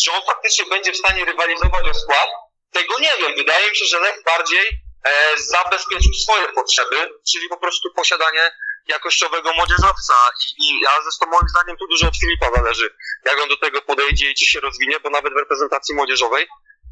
czy 0.00 0.12
on 0.12 0.22
faktycznie 0.26 0.64
będzie 0.64 0.92
w 0.92 0.96
stanie 0.96 1.24
rywalizować 1.24 1.88
o 1.88 1.94
skład, 1.94 2.28
tego 2.72 2.98
nie 2.98 3.12
wiem. 3.20 3.36
Wydaje 3.36 3.70
mi 3.70 3.76
się, 3.76 3.84
że 3.84 4.00
Lech 4.00 4.22
bardziej 4.24 4.87
e, 5.04 5.38
zabezpieczył 5.38 6.12
swoje 6.14 6.48
potrzeby, 6.48 7.10
czyli 7.32 7.48
po 7.48 7.56
prostu 7.56 7.88
posiadanie 7.96 8.50
jakościowego 8.86 9.52
młodzieżowca 9.52 10.14
I, 10.40 10.64
i 10.64 10.86
a 10.86 11.02
zresztą 11.02 11.26
moim 11.26 11.48
zdaniem 11.48 11.76
tu 11.76 11.86
dużo 11.88 12.08
od 12.08 12.16
Filipa 12.16 12.50
zależy, 12.54 12.96
jak 13.24 13.42
on 13.42 13.48
do 13.48 13.56
tego 13.56 13.82
podejdzie 13.82 14.30
i 14.30 14.34
czy 14.34 14.44
się 14.46 14.60
rozwinie, 14.60 15.00
bo 15.00 15.10
nawet 15.10 15.32
w 15.32 15.36
reprezentacji 15.36 15.94
młodzieżowej 15.94 16.48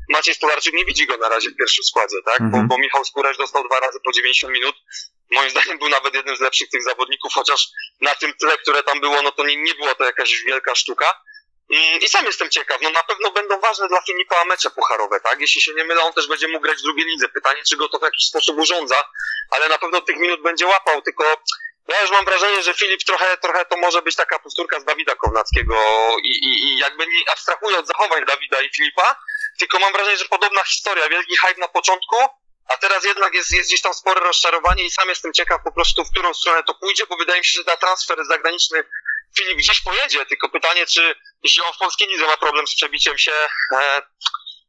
Maciej 0.08 0.34
Stolarczyk 0.34 0.74
nie 0.74 0.84
widzi 0.84 1.06
go 1.06 1.16
na 1.16 1.28
razie 1.28 1.50
w 1.50 1.56
pierwszym 1.56 1.84
składzie, 1.84 2.16
tak? 2.24 2.38
Bo, 2.38 2.44
Mhm. 2.46 2.68
bo 2.68 2.78
Michał 2.78 3.04
Skóraś 3.04 3.36
dostał 3.36 3.64
dwa 3.64 3.80
razy 3.80 3.98
po 4.04 4.12
90 4.12 4.52
minut. 4.52 4.76
Moim 5.30 5.50
zdaniem 5.50 5.78
był 5.78 5.88
nawet 5.88 6.14
jednym 6.14 6.36
z 6.36 6.40
lepszych 6.40 6.70
tych 6.70 6.82
zawodników, 6.82 7.32
chociaż 7.34 7.68
na 8.00 8.14
tym 8.14 8.34
tle, 8.34 8.58
które 8.58 8.82
tam 8.82 9.00
było, 9.00 9.22
no 9.22 9.32
to 9.32 9.44
nie, 9.46 9.56
nie 9.56 9.74
była 9.74 9.94
to 9.94 10.04
jakaś 10.04 10.42
wielka 10.46 10.74
sztuka. 10.74 11.20
Mm, 11.70 12.00
I 12.00 12.09
sam 12.09 12.26
jestem 12.26 12.50
ciekaw, 12.50 12.81
no 12.83 12.90
na 12.90 13.02
pewno 13.02 13.31
będą 13.31 13.61
ważne 13.61 13.88
dla 13.88 14.02
Filipa 14.02 14.44
mecze 14.44 14.70
pucharowe, 14.70 15.20
tak? 15.20 15.40
Jeśli 15.40 15.62
się 15.62 15.74
nie 15.74 15.85
mylę, 15.85 16.02
on 16.02 16.12
też 16.12 16.26
będzie 16.29 16.48
mógł 16.48 16.64
grać 16.64 16.79
w 16.79 16.83
drugiej 16.83 17.07
lidze. 17.07 17.29
Pytanie, 17.29 17.62
czy 17.68 17.76
go 17.76 17.88
to 17.88 17.98
w 17.98 18.02
jakiś 18.02 18.29
sposób 18.29 18.59
urządza, 18.59 19.05
ale 19.50 19.68
na 19.68 19.79
pewno 19.79 20.00
tych 20.00 20.16
minut 20.16 20.42
będzie 20.42 20.66
łapał, 20.66 21.02
tylko 21.02 21.24
ja 21.88 22.02
już 22.02 22.11
mam 22.11 22.24
wrażenie, 22.24 22.62
że 22.62 22.74
Filip 22.74 23.05
trochę, 23.05 23.37
trochę 23.37 23.64
to 23.64 23.76
może 23.76 24.02
być 24.02 24.16
taka 24.16 24.38
powtórka 24.38 24.81
z 24.81 24.85
Dawida 24.85 25.16
Kownackiego 25.16 25.76
i, 26.22 26.29
i, 26.29 26.64
i 26.64 26.79
jakby 26.79 27.07
nie 27.07 27.33
abstrahuję 27.33 27.79
od 27.79 27.87
zachowań 27.87 28.24
Dawida 28.24 28.61
i 28.61 28.70
Filipa, 28.76 29.16
tylko 29.59 29.79
mam 29.79 29.92
wrażenie, 29.92 30.16
że 30.16 30.24
podobna 30.24 30.64
historia, 30.64 31.09
wielki 31.09 31.37
hype 31.37 31.61
na 31.61 31.68
początku, 31.68 32.16
a 32.68 32.76
teraz 32.76 33.05
jednak 33.05 33.35
jest, 33.35 33.52
jest 33.52 33.68
gdzieś 33.68 33.83
tam 33.83 33.94
spore 33.94 34.20
rozczarowanie 34.20 34.85
i 34.85 34.90
sam 34.90 35.09
jestem 35.09 35.33
ciekaw 35.33 35.61
po 35.64 35.72
prostu, 35.72 36.05
w 36.05 36.11
którą 36.11 36.35
stronę 36.35 36.62
to 36.62 36.74
pójdzie, 36.74 37.07
bo 37.07 37.16
wydaje 37.16 37.40
mi 37.40 37.44
się, 37.44 37.57
że 37.57 37.70
na 37.70 37.76
transfer 37.76 38.18
zagraniczny 38.24 38.85
Filip 39.36 39.58
gdzieś 39.58 39.80
pojedzie, 39.80 40.26
tylko 40.26 40.48
pytanie, 40.48 40.86
czy 40.86 41.14
jeśli 41.42 41.62
on 41.62 41.72
w 41.72 41.78
polskiej 41.78 42.08
lidze 42.08 42.26
ma 42.26 42.36
problem 42.36 42.66
z 42.66 42.74
przebiciem 42.74 43.18
się, 43.18 43.32
e, 43.74 44.02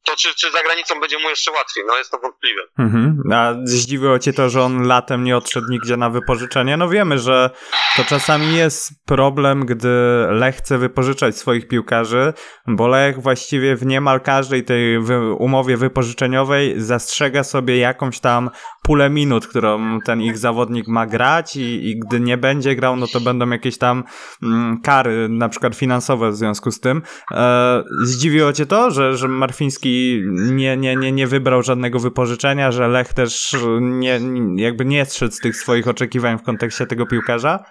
to 0.07 0.15
czy, 0.15 0.35
czy 0.35 0.51
za 0.51 0.63
granicą 0.63 0.99
będzie 0.99 1.19
mu 1.19 1.29
jeszcze 1.29 1.51
łatwiej? 1.51 1.83
No 1.87 1.97
jest 1.97 2.11
to 2.11 2.17
wątpliwe. 2.19 2.61
Mhm. 2.79 3.21
A 3.33 3.53
zdziwiło 3.63 4.19
cię 4.19 4.33
to, 4.33 4.49
że 4.49 4.61
on 4.63 4.87
latem 4.87 5.23
nie 5.23 5.37
odszedł 5.37 5.67
nigdzie 5.69 5.97
na 5.97 6.09
wypożyczenie? 6.09 6.77
No 6.77 6.89
wiemy, 6.89 7.19
że 7.19 7.49
to 7.97 8.03
czasami 8.03 8.55
jest 8.57 9.05
problem, 9.05 9.65
gdy 9.65 9.89
Lech 10.29 10.55
chce 10.55 10.77
wypożyczać 10.77 11.37
swoich 11.37 11.67
piłkarzy, 11.67 12.33
bo 12.67 12.87
Lech 12.87 13.21
właściwie 13.21 13.75
w 13.75 13.85
niemal 13.85 14.21
każdej 14.21 14.63
tej 14.63 14.99
wy- 14.99 15.33
umowie 15.33 15.77
wypożyczeniowej 15.77 16.81
zastrzega 16.81 17.43
sobie 17.43 17.77
jakąś 17.77 18.19
tam 18.19 18.49
pulę 18.83 19.09
minut, 19.09 19.47
którą 19.47 19.99
ten 20.05 20.21
ich 20.21 20.37
zawodnik 20.37 20.87
ma 20.87 21.05
grać 21.05 21.55
i, 21.55 21.89
i 21.89 21.99
gdy 21.99 22.19
nie 22.19 22.37
będzie 22.37 22.75
grał, 22.75 22.95
no 22.95 23.07
to 23.07 23.19
będą 23.19 23.49
jakieś 23.49 23.77
tam 23.77 24.03
mm, 24.43 24.81
kary, 24.81 25.29
na 25.29 25.49
przykład 25.49 25.75
finansowe 25.75 26.31
w 26.31 26.35
związku 26.35 26.71
z 26.71 26.79
tym. 26.79 27.01
E, 27.31 27.83
zdziwiło 28.03 28.53
cię 28.53 28.65
to, 28.65 28.91
że, 28.91 29.17
że 29.17 29.27
Marfiński 29.27 29.96
nie, 30.31 30.77
nie, 30.77 30.95
nie, 30.95 31.11
nie 31.11 31.27
wybrał 31.27 31.63
żadnego 31.63 31.99
wypożyczenia, 31.99 32.71
że 32.71 32.87
Lech 32.87 33.13
też 33.13 33.55
nie, 33.81 34.19
jakby 34.55 34.85
nie 34.85 35.05
zszedł 35.05 35.33
z 35.33 35.39
tych 35.39 35.55
swoich 35.55 35.87
oczekiwań 35.87 36.37
w 36.37 36.43
kontekście 36.43 36.85
tego 36.85 37.05
piłkarza? 37.05 37.63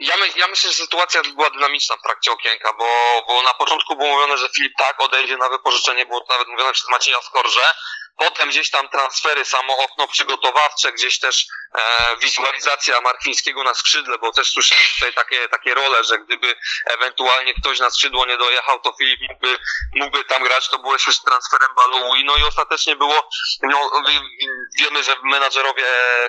Ja, 0.00 0.16
my, 0.16 0.28
ja 0.36 0.48
myślę, 0.48 0.70
że 0.70 0.76
sytuacja 0.76 1.22
była 1.22 1.50
dynamiczna 1.50 1.96
w 1.96 2.02
trakcie 2.02 2.32
okienka, 2.32 2.72
bo, 2.72 3.22
bo 3.28 3.42
na 3.42 3.54
początku 3.54 3.96
było 3.96 4.08
mówione, 4.08 4.36
że 4.38 4.48
Filip 4.56 4.72
tak 4.78 5.00
odejdzie 5.02 5.36
na 5.36 5.48
wypożyczenie, 5.48 6.06
było 6.06 6.20
to 6.20 6.32
nawet 6.32 6.48
mówione 6.48 6.72
przez 6.72 6.88
Macieja 6.88 7.22
Skorże. 7.22 7.74
Potem 8.16 8.48
gdzieś 8.48 8.70
tam 8.70 8.88
transfery, 8.88 9.44
samo 9.44 9.78
okno 9.78 10.08
przygotowawcze, 10.08 10.92
gdzieś 10.92 11.18
też 11.18 11.46
e, 11.78 12.16
wizualizacja 12.16 13.00
Markwińskiego 13.00 13.64
na 13.64 13.74
skrzydle, 13.74 14.18
bo 14.18 14.32
też 14.32 14.50
słyszałem 14.50 14.84
tutaj 14.94 15.14
takie, 15.14 15.48
takie 15.48 15.74
role, 15.74 16.04
że 16.04 16.18
gdyby 16.18 16.56
ewentualnie 16.86 17.54
ktoś 17.54 17.78
na 17.78 17.90
skrzydło 17.90 18.26
nie 18.26 18.36
dojechał, 18.38 18.80
to 18.80 18.94
Filip 18.98 19.20
mógłby, 19.28 19.58
mógłby 19.94 20.24
tam 20.24 20.42
grać, 20.44 20.68
to 20.68 20.78
było 20.78 20.92
jeszcze 20.92 21.12
transferem 21.26 21.74
Baloui. 21.76 22.24
No 22.24 22.36
i 22.36 22.42
ostatecznie 22.42 22.96
było, 22.96 23.28
no, 23.62 23.90
wie- 24.08 24.50
wiemy, 24.78 25.02
że 25.04 25.16
menadżerowie 25.22 25.84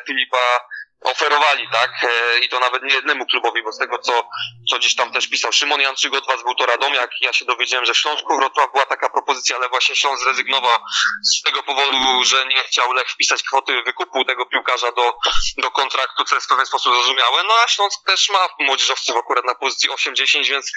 Filipa 0.07 0.59
oferowali, 1.01 1.67
tak? 1.71 1.91
E, 2.03 2.39
I 2.39 2.49
to 2.49 2.59
nawet 2.59 2.83
nie 2.83 2.93
jednemu 2.93 3.25
klubowi, 3.25 3.63
bo 3.63 3.71
z 3.71 3.77
tego, 3.77 3.99
co, 3.99 4.29
co 4.69 4.77
gdzieś 4.77 4.95
tam 4.95 5.11
też 5.11 5.27
pisał 5.27 5.51
Szymon 5.51 5.81
Janczyk 5.81 6.13
od 6.13 6.27
was 6.27 6.43
był 6.43 6.55
to 6.55 6.65
Radomiak. 6.65 7.11
Ja 7.21 7.33
się 7.33 7.45
dowiedziałem, 7.45 7.85
że 7.85 7.93
w 7.93 7.97
Śląsku 7.97 8.37
Wrocław 8.37 8.71
była 8.71 8.85
taka 8.85 9.09
propozycja, 9.09 9.55
ale 9.55 9.69
właśnie 9.69 9.95
Śląsk 9.95 10.23
zrezygnował 10.23 10.79
z 11.23 11.41
tego 11.41 11.63
powodu, 11.63 12.23
że 12.23 12.45
nie 12.45 12.63
chciał 12.63 12.93
Lech 12.93 13.09
wpisać 13.09 13.43
kwoty 13.43 13.83
wykupu 13.83 14.25
tego 14.25 14.45
piłkarza 14.45 14.91
do, 14.91 15.13
do 15.57 15.71
kontraktu, 15.71 16.23
co 16.23 16.35
jest 16.35 16.47
w 16.47 16.49
pewien 16.49 16.65
sposób 16.65 16.93
zrozumiałe. 16.93 17.43
No 17.43 17.53
a 17.63 17.67
Śląsk 17.67 18.05
też 18.05 18.29
ma 18.29 18.47
młodzieżowców 18.59 19.15
akurat 19.17 19.45
na 19.45 19.55
pozycji 19.55 19.89
8-10, 19.89 20.49
więc 20.49 20.71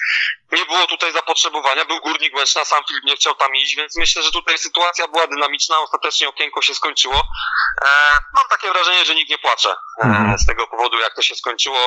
nie 0.51 0.65
było 0.65 0.87
tutaj 0.87 1.11
zapotrzebowania. 1.11 1.85
Był 1.85 1.99
Górnik 1.99 2.35
Łęczna, 2.35 2.65
sam 2.65 2.83
Filip 2.87 3.03
nie 3.03 3.15
chciał 3.15 3.35
tam 3.35 3.55
iść, 3.55 3.75
więc 3.75 3.97
myślę, 3.97 4.23
że 4.23 4.31
tutaj 4.31 4.57
sytuacja 4.57 5.07
była 5.07 5.27
dynamiczna. 5.27 5.79
Ostatecznie 5.79 6.29
okienko 6.29 6.61
się 6.61 6.75
skończyło. 6.75 7.15
E, 7.85 7.87
mam 8.33 8.49
takie 8.49 8.71
wrażenie, 8.71 9.05
że 9.05 9.15
nikt 9.15 9.29
nie 9.29 9.37
płacze. 9.37 9.75
E, 10.03 10.05
Mhm. 10.05 10.37
z 10.39 10.45
tego 10.45 10.67
powodu, 10.67 10.97
jak 10.99 11.15
to 11.15 11.21
się 11.21 11.35
skończyło. 11.35 11.77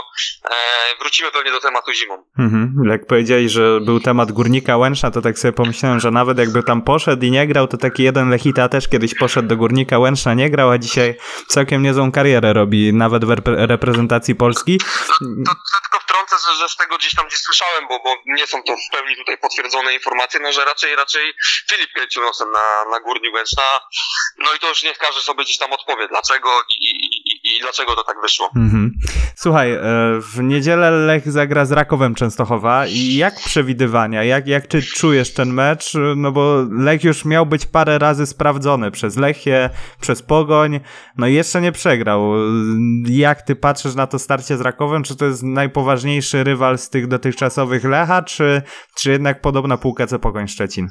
E, 0.44 0.54
wrócimy 1.00 1.30
pewnie 1.30 1.50
do 1.50 1.60
tematu 1.60 1.92
zimą. 1.92 2.24
Mhm. 2.38 2.74
Jak 2.90 3.06
powiedzieli, 3.06 3.48
że 3.48 3.80
był 3.80 4.00
temat 4.00 4.32
górnika 4.32 4.76
Łęczna, 4.76 5.10
to 5.10 5.22
tak 5.22 5.38
sobie 5.38 5.52
pomyślałem, 5.52 6.00
że 6.00 6.10
nawet 6.10 6.38
jakby 6.38 6.62
tam 6.62 6.82
poszedł 6.82 7.24
i 7.24 7.30
nie 7.30 7.46
grał, 7.46 7.66
to 7.68 7.76
taki 7.76 8.02
jeden 8.02 8.30
Lechita 8.30 8.68
też 8.68 8.88
kiedyś 8.88 9.14
poszedł 9.14 9.48
do 9.48 9.56
górnika 9.56 9.98
Łęczna, 9.98 10.34
nie 10.34 10.50
grał, 10.50 10.70
a 10.70 10.78
dzisiaj 10.78 11.14
całkiem 11.48 11.82
niezłą 11.82 12.12
karierę 12.12 12.52
robi, 12.52 12.92
nawet 12.94 13.24
w 13.24 13.28
repre- 13.28 13.66
reprezentacji 13.66 14.34
Polski. 14.34 14.78
To, 14.78 14.84
to 15.46 15.80
tylko 15.82 16.00
wtrącę, 16.00 16.36
że, 16.48 16.54
że 16.56 16.68
z 16.68 16.76
tego 16.76 16.96
gdzieś 16.98 17.14
tam 17.14 17.26
gdzieś 17.26 17.38
słyszałem, 17.38 17.88
bo, 17.88 17.98
bo 18.04 18.14
nie 18.26 18.46
są 18.46 18.62
to 18.62 18.72
w 18.76 18.96
pełni 18.96 19.16
tutaj 19.16 19.38
potwierdzone 19.38 19.94
informacje, 19.94 20.40
no 20.40 20.52
że 20.52 20.64
raczej 20.64 20.96
raczej 20.96 21.32
Filip 21.70 21.90
kręcił 21.94 22.22
nosem 22.22 22.48
na, 22.52 22.90
na 22.90 23.00
Górnik 23.00 23.34
Łęczna. 23.34 23.62
No 24.38 24.54
i 24.56 24.58
to 24.58 24.68
już 24.68 24.82
niech 24.82 24.98
każdy 24.98 25.20
sobie 25.22 25.44
gdzieś 25.44 25.58
tam 25.58 25.72
odpowie, 25.72 26.08
dlaczego 26.08 26.48
i, 26.80 27.07
i, 27.56 27.60
dlaczego 27.60 27.94
to 27.94 28.04
tak 28.04 28.16
wyszło. 28.22 28.50
Mhm. 28.56 28.92
Słuchaj, 29.34 29.72
e, 29.72 29.80
w 30.20 30.40
niedzielę 30.42 30.90
Lech 30.90 31.32
zagra 31.32 31.64
z 31.64 31.72
Rakowem 31.72 32.14
Częstochowa 32.14 32.86
i 32.86 33.14
jak 33.14 33.34
przewidywania, 33.34 34.24
jak, 34.24 34.46
jak 34.46 34.66
ty 34.66 34.82
czujesz 34.82 35.34
ten 35.34 35.52
mecz? 35.52 35.92
No 36.16 36.32
bo 36.32 36.64
Lech 36.70 37.04
już 37.04 37.24
miał 37.24 37.46
być 37.46 37.66
parę 37.66 37.98
razy 37.98 38.26
sprawdzony 38.26 38.90
przez 38.90 39.16
Lechię, 39.16 39.70
przez 40.00 40.22
Pogoń, 40.22 40.80
no 41.16 41.26
i 41.26 41.34
jeszcze 41.34 41.60
nie 41.60 41.72
przegrał. 41.72 42.32
Jak 43.04 43.42
ty 43.42 43.56
patrzysz 43.56 43.94
na 43.94 44.06
to 44.06 44.18
starcie 44.18 44.56
z 44.56 44.60
Rakowem? 44.60 45.02
Czy 45.02 45.16
to 45.16 45.24
jest 45.24 45.42
najpoważniejszy 45.42 46.44
rywal 46.44 46.78
z 46.78 46.90
tych 46.90 47.06
dotychczasowych 47.06 47.84
Lecha, 47.84 48.22
czy, 48.22 48.62
czy 48.96 49.10
jednak 49.10 49.40
podobna 49.40 49.76
półka 49.76 50.06
co 50.06 50.18
Pogoń 50.18 50.48
Szczecin? 50.48 50.88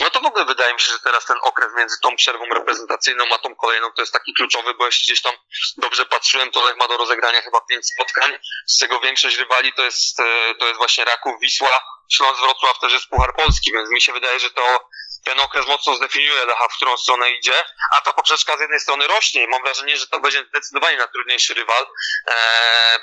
No 0.00 0.10
to 0.10 0.20
w 0.20 0.26
ogóle 0.26 0.44
wydaje 0.44 0.74
mi 0.74 0.80
się, 0.80 0.90
że 0.90 0.98
teraz 0.98 1.24
ten 1.24 1.36
okres 1.42 1.68
między 1.76 1.96
tą 2.02 2.16
przerwą 2.16 2.44
reprezentacyjną 2.44 3.24
a 3.34 3.38
tą 3.38 3.56
kolejną 3.56 3.92
to 3.92 4.02
jest 4.02 4.12
taki 4.12 4.34
kluczowy, 4.34 4.74
bo 4.74 4.86
jeśli 4.86 5.06
gdzieś 5.06 5.22
tam 5.22 5.34
dobrze 5.76 6.06
patrzyłem, 6.06 6.50
to 6.50 6.66
Lech 6.66 6.76
ma 6.76 6.88
do 6.88 6.96
rozegrania 6.96 7.42
chyba 7.42 7.60
pięć 7.60 7.86
spotkań, 7.86 8.38
z 8.66 8.78
czego 8.78 9.00
większość 9.00 9.36
rywali 9.36 9.72
to 9.72 9.82
jest, 9.82 10.20
e, 10.20 10.54
to 10.54 10.66
jest 10.66 10.78
właśnie 10.78 11.04
Raków, 11.04 11.40
Wisła, 11.40 11.80
Śląsk 12.12 12.40
Wrocław 12.40 12.78
też 12.80 12.92
jest 12.92 13.06
Puchar 13.06 13.34
Polski, 13.36 13.72
więc 13.72 13.90
mi 13.90 14.00
się 14.00 14.12
wydaje, 14.12 14.40
że 14.40 14.50
to 14.50 14.88
ten 15.24 15.40
okres 15.40 15.66
mocno 15.66 15.96
zdefiniuje 15.96 16.44
Lecha, 16.44 16.68
w 16.68 16.76
którą 16.76 16.96
stronę 16.96 17.30
idzie, 17.30 17.64
a 17.96 18.00
ta 18.00 18.12
poprzeczka 18.12 18.56
z 18.56 18.60
jednej 18.60 18.80
strony 18.80 19.06
rośnie 19.06 19.44
i 19.44 19.48
mam 19.48 19.62
wrażenie, 19.62 19.96
że 19.96 20.06
to 20.06 20.20
będzie 20.20 20.44
zdecydowanie 20.44 20.96
najtrudniejszy 20.96 21.54
rywal. 21.54 21.86
Eee, 22.26 22.98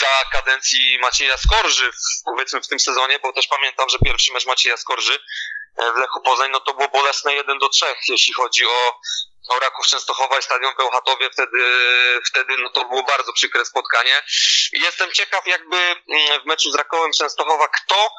za 0.00 0.24
kadencji 0.32 0.98
Macieja 0.98 1.36
Skorży, 1.38 1.90
powiedzmy 2.24 2.60
w 2.60 2.68
tym 2.68 2.80
sezonie, 2.80 3.18
bo 3.18 3.32
też 3.32 3.46
pamiętam, 3.46 3.88
że 3.88 3.98
pierwszy 3.98 4.32
mecz 4.32 4.46
Macieja 4.46 4.76
Skorży 4.76 5.18
w 5.94 5.96
Lechu 5.96 6.20
Poznań, 6.20 6.50
no 6.50 6.60
to 6.60 6.74
było 6.74 6.88
bolesne 6.88 7.34
1 7.34 7.58
do 7.58 7.68
3, 7.68 7.86
jeśli 8.08 8.34
chodzi 8.34 8.66
o, 8.66 9.00
o 9.48 9.58
Raków 9.60 9.86
Częstochowa 9.86 10.38
i 10.38 10.42
Stadion 10.42 10.74
Bełchatowie, 10.78 11.30
wtedy, 11.30 11.58
wtedy 12.26 12.56
no 12.58 12.70
to 12.70 12.84
było 12.84 13.02
bardzo 13.02 13.32
przykre 13.32 13.64
spotkanie. 13.64 14.22
Jestem 14.72 15.12
ciekaw 15.12 15.46
jakby 15.46 15.76
mm, 15.76 16.40
w 16.42 16.46
meczu 16.46 16.70
z 16.70 16.74
Rakowem 16.74 17.12
Częstochowa, 17.12 17.68
kto 17.68 18.10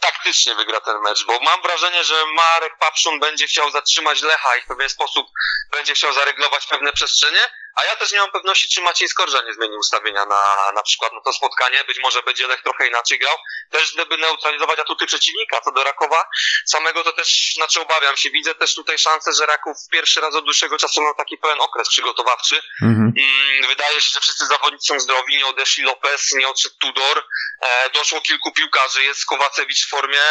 taktycznie 0.00 0.54
wygra 0.54 0.80
ten 0.80 1.00
mecz, 1.00 1.24
bo 1.26 1.40
mam 1.40 1.62
wrażenie, 1.62 2.04
że 2.04 2.26
Marek 2.26 2.78
Papszun 2.78 3.20
będzie 3.20 3.46
chciał 3.46 3.70
zatrzymać 3.70 4.22
Lecha 4.22 4.56
i 4.56 4.62
w 4.62 4.66
pewien 4.66 4.88
sposób 4.88 5.26
będzie 5.70 5.94
chciał 5.94 6.12
zaryglować 6.12 6.66
pewne 6.66 6.92
przestrzenie, 6.92 7.40
a 7.76 7.84
ja 7.84 7.96
też 7.96 8.12
nie 8.12 8.18
mam 8.18 8.30
pewności, 8.30 8.68
czy 8.68 8.80
Maciej 8.80 9.08
Skorża 9.08 9.42
nie 9.42 9.54
zmieni 9.54 9.76
ustawienia 9.76 10.26
na, 10.26 10.72
na 10.74 10.82
przykład 10.82 11.12
na 11.12 11.20
to 11.20 11.32
spotkanie, 11.32 11.84
być 11.84 11.98
może 11.98 12.22
będzie 12.22 12.46
Lech 12.46 12.62
trochę 12.62 12.88
inaczej 12.88 13.18
grał, 13.18 13.36
też 13.70 13.92
żeby 13.92 14.16
neutralizować 14.16 14.78
atuty 14.78 15.06
przeciwnika, 15.06 15.60
co 15.60 15.72
do 15.72 15.84
Rakowa 15.84 16.24
samego 16.66 17.04
to 17.04 17.12
też, 17.12 17.52
znaczy 17.54 17.80
obawiam 17.80 18.16
się, 18.16 18.30
widzę 18.30 18.54
też 18.54 18.74
tutaj 18.74 18.98
szansę, 18.98 19.32
że 19.32 19.46
Raków 19.46 19.76
pierwszy 19.92 20.20
raz 20.20 20.34
od 20.34 20.44
dłuższego 20.44 20.78
czasu 20.78 21.02
miał 21.02 21.14
taki 21.14 21.38
pełen 21.38 21.60
okres 21.60 21.88
przygotowawczy, 21.88 22.62
Mhm. 22.82 23.12
Mm, 23.18 23.68
Wydaje 23.68 24.00
się, 24.00 24.10
że 24.14 24.20
wszyscy 24.20 24.46
zawodnicy 24.46 24.86
są 24.86 25.00
zdrowi, 25.00 25.36
nie 25.36 25.46
odeszli 25.46 25.84
Lopez, 25.84 26.32
nie 26.32 26.48
odszedł 26.48 26.74
Tudor, 26.80 27.24
e, 27.60 27.90
doszło 27.90 28.20
kilku 28.20 28.52
piłkarzy, 28.52 29.04
jest 29.04 29.26
Kowacewicz 29.26 29.86
w 29.86 29.90
formie. 29.90 30.22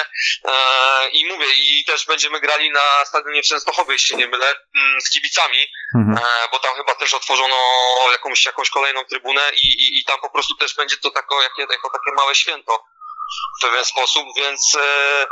E, 0.45 1.09
i 1.09 1.25
mówię, 1.25 1.45
i 1.55 1.85
też 1.85 2.05
będziemy 2.05 2.39
grali 2.39 2.71
na 2.71 3.05
stadionie 3.05 3.43
w 3.43 3.45
Częstochowie, 3.45 3.93
jeśli 3.93 4.17
nie 4.17 4.27
mylę, 4.27 4.55
mm, 4.75 5.01
z 5.01 5.09
kibicami, 5.09 5.67
Mhm. 5.95 6.17
e, 6.17 6.47
bo 6.51 6.59
tam 6.59 6.75
chyba 6.75 6.95
też 6.95 7.13
otworzono 7.13 7.57
jakąś, 8.11 8.45
jakąś 8.45 8.69
kolejną 8.69 9.05
trybunę 9.05 9.51
i, 9.53 9.67
i, 9.67 9.99
i 9.99 10.05
tam 10.05 10.19
po 10.21 10.29
prostu 10.29 10.55
też 10.55 10.75
będzie 10.75 10.97
to 10.97 11.11
tako, 11.11 11.41
jakie, 11.41 11.61
jako 11.61 11.89
takie 11.89 12.11
małe 12.15 12.35
święto 12.35 12.85
w 13.59 13.61
pewien 13.61 13.85
sposób, 13.85 14.27
więc 14.35 14.75
e, 14.75 15.27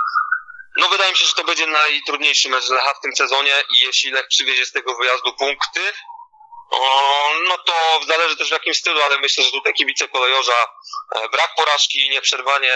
no 0.78 0.90
wydaje 0.90 1.12
mi 1.12 1.18
się, 1.18 1.26
że 1.26 1.34
to 1.34 1.44
będzie 1.44 1.68
najtrudniejszy 1.68 2.50
mecz 2.50 2.70
Lecha 2.70 2.94
w 2.94 3.02
tym 3.02 3.16
sezonie 3.16 3.64
i 3.70 3.86
jeśli 3.86 4.12
Lech 4.12 4.28
przywiezie 4.28 4.66
z 4.66 4.72
tego 4.72 4.96
wyjazdu 4.96 5.34
punkty, 5.34 5.94
no 7.50 7.58
to 7.58 8.02
zależy 8.08 8.38
też 8.38 8.50
w 8.50 8.52
jakim 8.52 8.74
stylu, 8.74 9.02
ale 9.02 9.18
myślę, 9.18 9.44
że 9.44 9.52
tutaj 9.52 9.74
kibice 9.74 10.08
kolejorza 10.08 10.68
e, 11.16 11.30
brak 11.30 11.56
porażki, 11.56 12.10
nieprzerwanie 12.10 12.74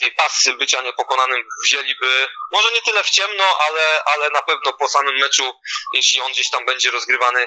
tej 0.00 0.12
pasy 0.12 0.54
bycia 0.54 0.82
niepokonanym 0.82 1.42
wzięliby, 1.64 2.28
może 2.52 2.68
nie 2.74 2.82
tyle 2.82 3.02
w 3.04 3.10
ciemno, 3.10 3.44
ale, 3.68 3.82
ale 4.14 4.30
na 4.30 4.42
pewno 4.42 4.72
po 4.72 4.88
samym 4.88 5.16
meczu, 5.16 5.52
jeśli 5.94 6.20
on 6.20 6.32
gdzieś 6.32 6.50
tam 6.50 6.66
będzie 6.66 6.90
rozgrywany, 6.90 7.40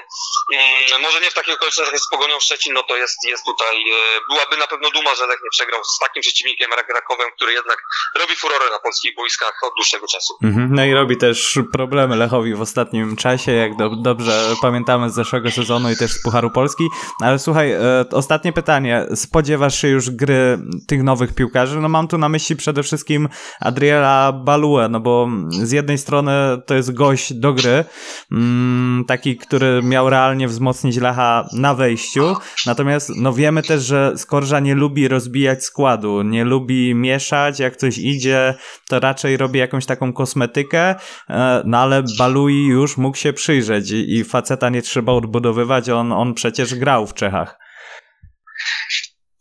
mm, 0.52 1.02
może 1.02 1.20
nie 1.20 1.30
w 1.30 1.34
takich 1.34 1.54
okolicznościach 1.54 2.00
z 2.00 2.08
Pogonią 2.08 2.40
Szczecin, 2.40 2.72
no 2.72 2.82
to 2.82 2.96
jest, 2.96 3.18
jest 3.24 3.44
tutaj, 3.44 3.76
e, 3.76 4.20
byłaby 4.30 4.56
na 4.56 4.66
pewno 4.66 4.90
duma, 4.90 5.14
że 5.14 5.26
Lech 5.26 5.40
nie 5.44 5.50
przegrał 5.50 5.84
z 5.84 5.98
takim 5.98 6.20
przeciwnikiem 6.22 6.70
jak 6.70 6.88
Rakowem, 6.88 7.28
który 7.36 7.52
jednak 7.52 7.78
robi 8.20 8.36
furorę 8.36 8.70
na 8.70 8.78
polskich 8.78 9.16
boiskach 9.16 9.54
od 9.62 9.74
dłuższego 9.76 10.06
czasu. 10.06 10.34
Mhm. 10.42 10.68
No 10.72 10.84
i 10.84 10.94
robi 10.94 11.16
też 11.16 11.58
problemy 11.72 12.16
Lechowi 12.16 12.54
w 12.54 12.60
ostatnim 12.60 13.16
czasie, 13.16 13.52
jak 13.52 13.76
do, 13.76 13.88
dobrze 13.88 14.54
pamiętamy 14.62 15.10
z 15.10 15.14
zeszłego 15.14 15.50
sezonu 15.50 15.90
i 15.90 15.96
też 15.96 16.10
z 16.10 16.22
Pucharu 16.22 16.50
Polski. 16.50 16.84
Ale 17.20 17.38
słuchaj, 17.38 17.72
e, 17.72 18.04
ostatnie 18.12 18.52
pytanie. 18.52 19.06
Spodziewasz 19.14 19.80
się 19.80 19.88
już 19.88 20.10
gry 20.10 20.58
tych 20.88 21.02
nowych 21.02 21.34
piłkarzy? 21.34 21.76
No 21.76 21.88
mam 21.88 22.08
tu 22.08 22.18
na 22.18 22.28
myśli 22.28 22.43
przede 22.56 22.82
wszystkim 22.82 23.28
Adriela 23.60 24.32
Balue, 24.32 24.88
no 24.90 25.00
bo 25.00 25.28
z 25.50 25.72
jednej 25.72 25.98
strony 25.98 26.32
to 26.66 26.74
jest 26.74 26.92
gość 26.92 27.32
do 27.32 27.52
gry, 27.52 27.84
mm, 28.32 29.04
taki, 29.08 29.36
który 29.36 29.80
miał 29.82 30.10
realnie 30.10 30.48
wzmocnić 30.48 30.96
Lecha 30.96 31.48
na 31.52 31.74
wejściu, 31.74 32.36
natomiast 32.66 33.10
no 33.16 33.32
wiemy 33.32 33.62
też, 33.62 33.82
że 33.82 34.12
Skorża 34.16 34.60
nie 34.60 34.74
lubi 34.74 35.08
rozbijać 35.08 35.64
składu, 35.64 36.22
nie 36.22 36.44
lubi 36.44 36.94
mieszać, 36.94 37.58
jak 37.58 37.76
coś 37.76 37.98
idzie, 37.98 38.54
to 38.88 39.00
raczej 39.00 39.36
robi 39.36 39.58
jakąś 39.58 39.86
taką 39.86 40.12
kosmetykę, 40.12 40.94
e, 41.30 41.62
no 41.64 41.78
ale 41.78 42.02
Balui 42.18 42.66
już 42.66 42.96
mógł 42.96 43.16
się 43.16 43.32
przyjrzeć 43.32 43.90
i, 43.90 44.16
i 44.16 44.24
faceta 44.24 44.68
nie 44.68 44.82
trzeba 44.82 45.12
odbudowywać, 45.12 45.88
on, 45.88 46.12
on 46.12 46.34
przecież 46.34 46.74
grał 46.74 47.06
w 47.06 47.14
Czechach. 47.14 47.58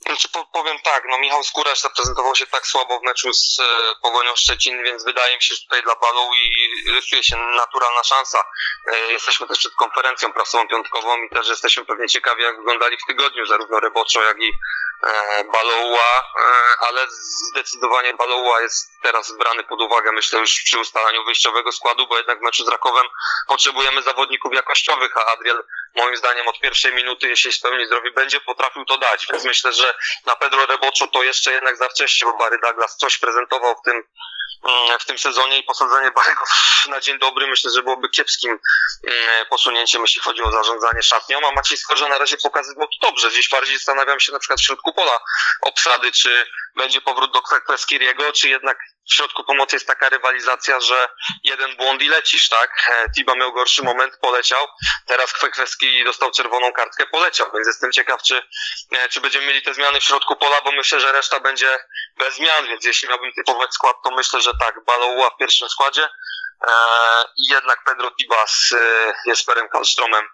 Znaczy, 0.06 0.28
po, 0.34 0.46
powiem 0.54 0.73
no 1.14 1.20
Michał 1.20 1.44
Skóraś 1.44 1.80
zaprezentował 1.82 2.36
się 2.36 2.48
tak 2.48 2.68
słabo 2.68 3.00
w 3.00 3.04
meczu 3.04 3.34
z 3.34 3.60
e, 3.60 3.64
Pogonią 4.02 4.36
Szczecin, 4.36 4.84
więc 4.84 5.04
wydaje 5.04 5.36
mi 5.36 5.42
się, 5.42 5.56
że 5.56 5.62
tutaj 5.62 5.84
dla 5.84 5.96
Balu 5.96 6.30
i 6.34 6.92
rysuje 6.92 7.24
się 7.24 7.38
naturalna 7.38 8.04
szansa. 8.04 8.44
E, 8.88 9.12
jesteśmy 9.12 9.48
też 9.48 9.58
przed 9.58 9.76
konferencją 9.76 10.34
prasową 10.34 10.68
piątkową 10.68 11.24
i 11.24 11.30
też 11.30 11.48
jesteśmy 11.50 11.86
pewnie 11.86 12.08
ciekawi, 12.08 12.44
jak 12.44 12.58
wyglądali 12.58 12.98
w 12.98 13.06
tygodniu 13.08 13.46
zarówno 13.46 13.80
Reboczo, 13.80 14.22
jak 14.22 14.38
i 14.42 14.52
e, 15.04 15.44
Baloua, 15.44 16.24
ale 16.80 17.08
zdecydowanie 17.50 18.14
Baloua 18.14 18.62
jest 18.62 18.92
teraz 19.02 19.38
brany 19.38 19.64
pod 19.64 19.82
uwagę, 19.82 20.12
myślę, 20.12 20.40
już 20.40 20.62
przy 20.66 20.80
ustalaniu 20.80 21.26
wyjściowego 21.26 21.72
składu, 21.72 22.08
bo 22.08 22.18
jednak 22.18 22.40
w 22.40 22.42
meczu 22.42 22.66
z 22.66 22.68
Rakowem 22.68 23.06
potrzebujemy 23.48 24.02
zawodników 24.02 24.54
jakościowych, 24.54 25.18
a 25.18 25.26
Adriel 25.26 25.64
moim 25.96 26.18
zdaniem 26.18 26.48
od 26.48 26.60
pierwszej 26.60 26.94
minuty, 26.94 27.28
jeśli 27.28 27.54
spełni 27.54 27.86
zdrowie, 27.86 28.12
będzie 28.12 28.42
potrafił 28.42 28.86
to 28.86 28.98
dać, 28.98 29.28
więc 29.32 29.44
myślę, 29.44 29.74
że 29.74 29.94
na 30.26 30.36
Pedro 30.36 30.66
Reboczo 30.66 31.08
to 31.08 31.24
jeszcze 31.24 31.52
jednak 31.52 31.78
za 31.78 31.90
wcześnie, 31.90 32.32
bo 32.32 32.38
Barry 32.38 32.60
Douglas 32.64 32.98
coś 32.98 33.18
prezentował 33.18 33.76
w 33.76 33.82
tym, 33.86 34.04
mm, 34.64 35.00
w 35.00 35.06
tym 35.06 35.18
sezonie 35.18 35.58
i 35.58 35.64
posadzenie 35.64 36.12
Barry'ego 36.12 36.44
na 36.94 37.00
dzień 37.00 37.20
dobry 37.20 37.48
myślę, 37.48 37.72
że 37.72 37.84
byłoby 37.84 38.10
kiepskim 38.10 38.60
mm, 39.08 39.46
posunięciem, 39.50 40.02
jeśli 40.02 40.22
chodzi 40.22 40.44
o 40.44 40.52
zarządzanie 40.52 41.04
szatnią, 41.04 41.40
a 41.48 41.52
Maciej 41.52 41.78
Skorża 41.78 42.08
na 42.08 42.18
razie 42.18 42.38
pokazywał 42.38 42.88
to 42.88 43.08
dobrze. 43.08 43.30
Gdzieś 43.30 43.50
bardziej 43.50 43.78
zastanawiam 43.78 44.20
się 44.20 44.32
na 44.32 44.40
przykład 44.40 44.60
w 44.60 44.64
środku 44.64 44.94
pola 44.94 45.20
obsady, 45.62 46.12
czy 46.12 46.46
będzie 46.76 47.02
powrót 47.02 47.34
do 47.34 47.42
Kweskiriego, 47.42 48.34
czy 48.34 48.50
jednak 48.50 48.78
w 49.10 49.14
środku 49.14 49.44
pomocy 49.44 49.76
jest 49.76 49.88
taka 49.88 50.10
rywalizacja, 50.10 50.80
że 50.80 51.10
jeden 51.44 51.76
błąd 51.76 52.02
i 52.02 52.08
lecisz, 52.08 52.50
tak? 52.50 52.90
E, 52.92 53.10
Tiba 53.16 53.36
miał 53.36 53.54
gorszy 53.54 53.84
moment, 53.84 54.18
poleciał. 54.22 54.68
Teraz 55.08 55.34
Kwekweski 55.34 55.83
dostał 56.06 56.32
czerwoną 56.32 56.72
kartkę, 56.72 57.06
poleciał, 57.06 57.52
więc 57.54 57.68
jestem 57.68 57.92
ciekaw, 57.92 58.22
czy, 58.24 58.42
e, 58.92 59.10
czy 59.10 59.22
będziemy 59.22 59.46
mieli 59.46 59.62
te 59.62 59.74
zmiany 59.74 60.00
w 60.00 60.04
środku 60.04 60.36
pola, 60.36 60.62
bo 60.62 60.72
myślę, 60.72 61.00
że 61.00 61.12
reszta 61.12 61.40
będzie 61.40 61.80
bez 62.18 62.36
zmian, 62.36 62.68
więc 62.68 62.86
jeśli 62.86 63.10
miałbym 63.10 63.34
typować 63.34 63.74
skład, 63.74 63.96
to 64.04 64.12
myślę, 64.12 64.42
że 64.42 64.52
tak, 64.60 64.86
Baloua 64.86 65.30
w 65.30 65.38
pierwszym 65.38 65.70
składzie 65.70 66.04
e, 66.04 66.72
i 67.38 67.54
jednak 67.54 67.84
Pedro 67.84 68.12
Tiba 68.12 68.48
z 68.48 68.72
e, 68.72 69.14
Jesperem 69.26 69.70
Kalstromem 69.70 70.26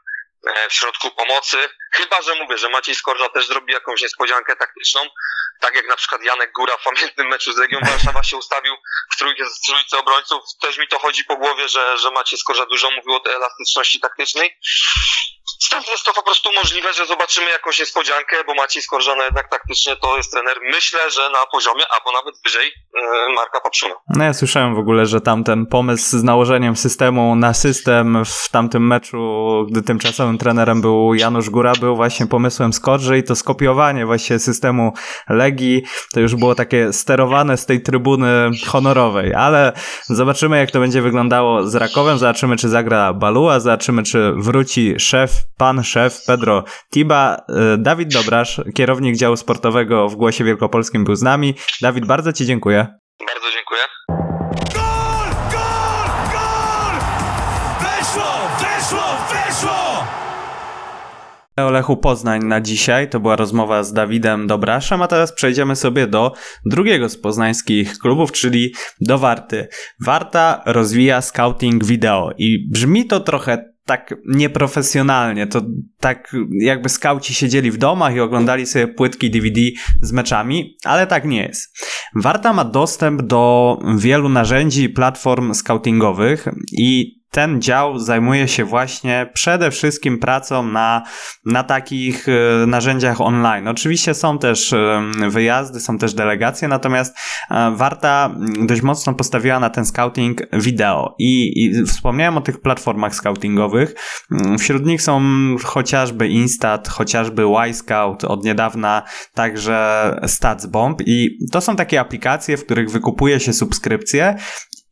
e, 0.47 0.69
w 0.69 0.73
środku 0.73 1.11
pomocy. 1.11 1.69
Chyba, 1.93 2.21
że 2.21 2.35
mówię, 2.35 2.57
że 2.57 2.69
Maciej 2.69 2.95
Skorża 2.95 3.29
też 3.29 3.47
zrobi 3.47 3.73
jakąś 3.73 4.01
niespodziankę 4.01 4.55
taktyczną, 4.55 5.09
tak 5.59 5.75
jak 5.75 5.87
na 5.87 5.95
przykład 5.95 6.21
Janek 6.23 6.51
Góra 6.51 6.77
w 6.77 6.83
pamiętnym 6.83 7.27
meczu 7.27 7.53
z 7.53 7.57
Legią 7.57 7.79
Warszawa 7.85 8.23
się 8.23 8.37
ustawił 8.37 8.75
w 9.13 9.17
trójkę 9.17 9.45
z 9.49 9.61
trójce 9.61 9.97
obrońców. 9.97 10.43
Też 10.61 10.77
mi 10.77 10.87
to 10.87 10.99
chodzi 10.99 11.23
po 11.23 11.35
głowie, 11.35 11.69
że, 11.69 11.97
że 11.97 12.11
Maciej 12.11 12.39
Skorża 12.39 12.65
dużo 12.65 12.91
mówił 12.91 13.13
o 13.13 13.19
tej 13.19 13.33
elastyczności 13.33 13.99
taktycznej. 13.99 14.57
Stąd 15.61 15.87
jest 15.87 16.03
to 16.03 16.13
po 16.13 16.23
prostu 16.23 16.49
możliwe, 16.63 16.93
że 16.93 17.05
zobaczymy 17.05 17.49
jakąś 17.49 17.79
niespodziankę, 17.79 18.35
bo 18.47 18.53
Maciej 18.53 18.81
Skorżana 18.81 19.23
jednak 19.23 19.49
taktycznie 19.49 19.95
to 19.95 20.17
jest 20.17 20.31
trener, 20.31 20.57
myślę, 20.61 20.99
że 21.11 21.21
na 21.21 21.45
poziomie 21.51 21.83
albo 21.97 22.11
nawet 22.17 22.35
wyżej 22.45 22.67
e, 22.67 23.33
Marka 23.35 23.61
Papszuna. 23.61 23.95
No 24.09 24.23
ja 24.23 24.33
słyszałem 24.33 24.75
w 24.75 24.79
ogóle, 24.79 25.05
że 25.05 25.21
tamten 25.21 25.65
pomysł 25.65 26.17
z 26.17 26.23
nałożeniem 26.23 26.75
systemu 26.75 27.35
na 27.35 27.53
system 27.53 28.25
w 28.25 28.49
tamtym 28.49 28.87
meczu, 28.87 29.17
gdy 29.71 29.81
tymczasowym 29.81 30.37
trenerem 30.37 30.81
był 30.81 31.13
Janusz 31.13 31.49
Góra, 31.49 31.73
był 31.79 31.95
właśnie 31.95 32.27
pomysłem 32.27 32.73
Skorży 32.73 33.17
i 33.17 33.23
to 33.23 33.35
skopiowanie 33.35 34.05
właśnie 34.05 34.39
systemu 34.39 34.93
Legii, 35.29 35.83
to 36.13 36.19
już 36.19 36.35
było 36.35 36.55
takie 36.55 36.93
sterowane 36.93 37.57
z 37.57 37.65
tej 37.65 37.81
trybuny 37.81 38.49
honorowej, 38.67 39.33
ale 39.33 39.73
zobaczymy 40.03 40.57
jak 40.57 40.71
to 40.71 40.79
będzie 40.79 41.01
wyglądało 41.01 41.67
z 41.67 41.75
Rakowem, 41.75 42.17
zobaczymy 42.17 42.57
czy 42.57 42.69
zagra 42.69 43.13
Balua, 43.13 43.59
zobaczymy 43.59 44.03
czy 44.03 44.31
wróci 44.37 44.99
szef, 44.99 45.31
pan 45.59 45.83
szef 45.83 46.25
Pedro 46.25 46.63
Tiba, 46.93 47.37
Y, 47.49 47.77
Dawid 47.77 48.13
Dobrasz, 48.13 48.61
kierownik 48.75 49.15
działu 49.15 49.37
sportowego 49.37 50.09
w 50.09 50.15
Głosie 50.15 50.43
Wielkopolskim 50.43 51.03
był 51.03 51.15
z 51.15 51.21
nami. 51.21 51.53
Dawid, 51.81 52.05
bardzo 52.05 52.33
Ci 52.33 52.45
dziękuję. 52.45 52.87
Bardzo 53.27 53.47
dziękuję. 53.55 53.81
Gol! 54.73 55.29
Gol! 55.51 56.09
Gol! 56.31 56.95
Weszło! 57.79 58.31
Weszło! 58.59 59.03
Weszło! 59.31 60.05
O 61.57 61.71
Lechu 61.71 61.97
Poznań 61.97 62.43
na 62.43 62.61
dzisiaj 62.61 63.09
to 63.09 63.19
była 63.19 63.35
rozmowa 63.35 63.83
z 63.83 63.93
Dawidem 63.93 64.47
Dobraszem, 64.47 65.01
a 65.01 65.07
teraz 65.07 65.33
przejdziemy 65.33 65.75
sobie 65.75 66.07
do 66.07 66.33
drugiego 66.65 67.09
z 67.09 67.17
poznańskich 67.17 67.97
klubów, 67.97 68.31
czyli 68.31 68.73
do 69.01 69.17
Warty. 69.17 69.67
Warta 70.05 70.63
rozwija 70.65 71.21
scouting 71.21 71.85
wideo 71.85 72.31
i 72.37 72.69
brzmi 72.71 73.05
to 73.05 73.19
trochę 73.19 73.68
tak 73.89 74.13
nieprofesjonalnie, 74.25 75.47
to 75.47 75.61
tak 75.99 76.35
jakby 76.51 76.89
skauci 76.89 77.33
siedzieli 77.33 77.71
w 77.71 77.77
domach 77.77 78.15
i 78.15 78.19
oglądali 78.19 78.65
sobie 78.65 78.87
płytki 78.87 79.31
DVD 79.31 79.61
z 80.01 80.11
meczami, 80.11 80.77
ale 80.83 81.07
tak 81.07 81.25
nie 81.25 81.41
jest. 81.41 81.87
Warta 82.15 82.53
ma 82.53 82.65
dostęp 82.65 83.21
do 83.21 83.79
wielu 83.97 84.29
narzędzi 84.29 84.83
i 84.83 84.89
platform 84.89 85.53
scoutingowych 85.53 86.47
i 86.71 87.18
ten 87.31 87.61
dział 87.61 87.99
zajmuje 87.99 88.47
się 88.47 88.65
właśnie 88.65 89.29
przede 89.33 89.71
wszystkim 89.71 90.19
pracą 90.19 90.63
na, 90.63 91.03
na 91.45 91.63
takich 91.63 92.27
e, 92.29 92.65
narzędziach 92.65 93.21
online. 93.21 93.67
Oczywiście 93.67 94.13
są 94.13 94.39
też 94.39 94.73
e, 94.73 95.01
wyjazdy, 95.29 95.79
są 95.79 95.97
też 95.97 96.13
delegacje, 96.13 96.67
natomiast 96.67 97.17
e, 97.51 97.71
Warta 97.75 98.35
dość 98.67 98.81
mocno 98.81 99.13
postawiła 99.13 99.59
na 99.59 99.69
ten 99.69 99.85
scouting 99.85 100.41
wideo 100.53 101.15
i, 101.19 101.63
i 101.63 101.85
wspomniałem 101.85 102.37
o 102.37 102.41
tych 102.41 102.61
platformach 102.61 103.15
scoutingowych. 103.15 103.95
Wśród 104.59 104.85
nich 104.85 105.01
są 105.01 105.21
chociażby 105.63 106.27
Instat, 106.27 106.87
chociażby 106.87 107.43
Y-Scout, 107.43 108.23
od 108.23 108.45
niedawna 108.45 109.03
także 109.33 110.19
StatsBomb 110.27 111.01
i 111.05 111.37
to 111.51 111.61
są 111.61 111.75
takie 111.75 111.99
aplikacje, 111.99 112.57
w 112.57 112.65
których 112.65 112.91
wykupuje 112.91 113.39
się 113.39 113.53
subskrypcje 113.53 114.35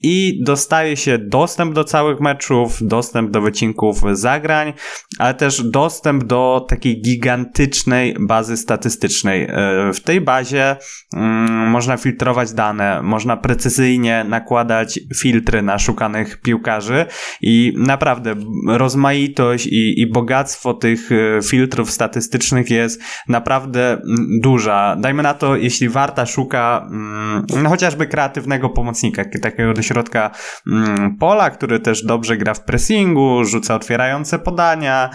i 0.02 0.44
dostaje 0.44 0.98
się 0.98 1.18
dostęp 1.18 1.74
do 1.74 1.84
całych 1.84 2.20
meczów, 2.20 2.78
dostęp 2.82 3.32
do 3.32 3.42
wycinków 3.42 4.02
zagrań, 4.14 4.74
ale 5.20 5.34
też 5.34 5.64
dostęp 5.64 6.24
do 6.24 6.66
takiej 6.70 7.02
gigantycznej 7.02 8.16
bazy 8.20 8.58
statystycznej. 8.58 9.44
E, 9.44 9.94
w 9.94 10.00
tej 10.00 10.22
bazie 10.22 10.76
mm, 11.16 11.70
można 11.70 11.98
filtrować 11.98 12.54
dane, 12.54 13.02
można 13.04 13.38
precyzyjnie 13.38 14.26
nakładać 14.30 15.00
filtry 15.16 15.62
na 15.62 15.80
szukanych 15.80 16.42
piłkarzy 16.42 17.06
i 17.42 17.74
naprawdę 17.78 18.36
rozmaitość 18.68 19.68
i, 19.68 20.02
i 20.02 20.08
bogactwo 20.12 20.74
tych 20.74 21.12
e, 21.12 21.42
filtrów 21.42 21.92
statystycznych 21.92 22.70
jest 22.70 23.02
naprawdę 23.28 23.92
mm, 23.92 24.04
duża. 24.42 24.96
Dajmy 25.00 25.24
na 25.24 25.34
to, 25.34 25.56
jeśli 25.56 25.90
Warta 25.90 26.26
szuka 26.26 26.88
mm, 26.92 27.46
no 27.64 27.70
chociażby 27.70 28.08
kreatywnego 28.08 28.70
pomocnika, 28.70 29.26
takiego 29.42 29.74
środka 29.88 30.32
mm, 30.68 31.18
pola, 31.18 31.50
który 31.50 31.80
też 31.80 32.06
dobrze 32.06 32.38
gra 32.38 32.54
w 32.54 32.64
pressingu, 32.64 33.46
rzuca 33.46 33.76
otwierające 33.76 34.40
podania, 34.40 35.10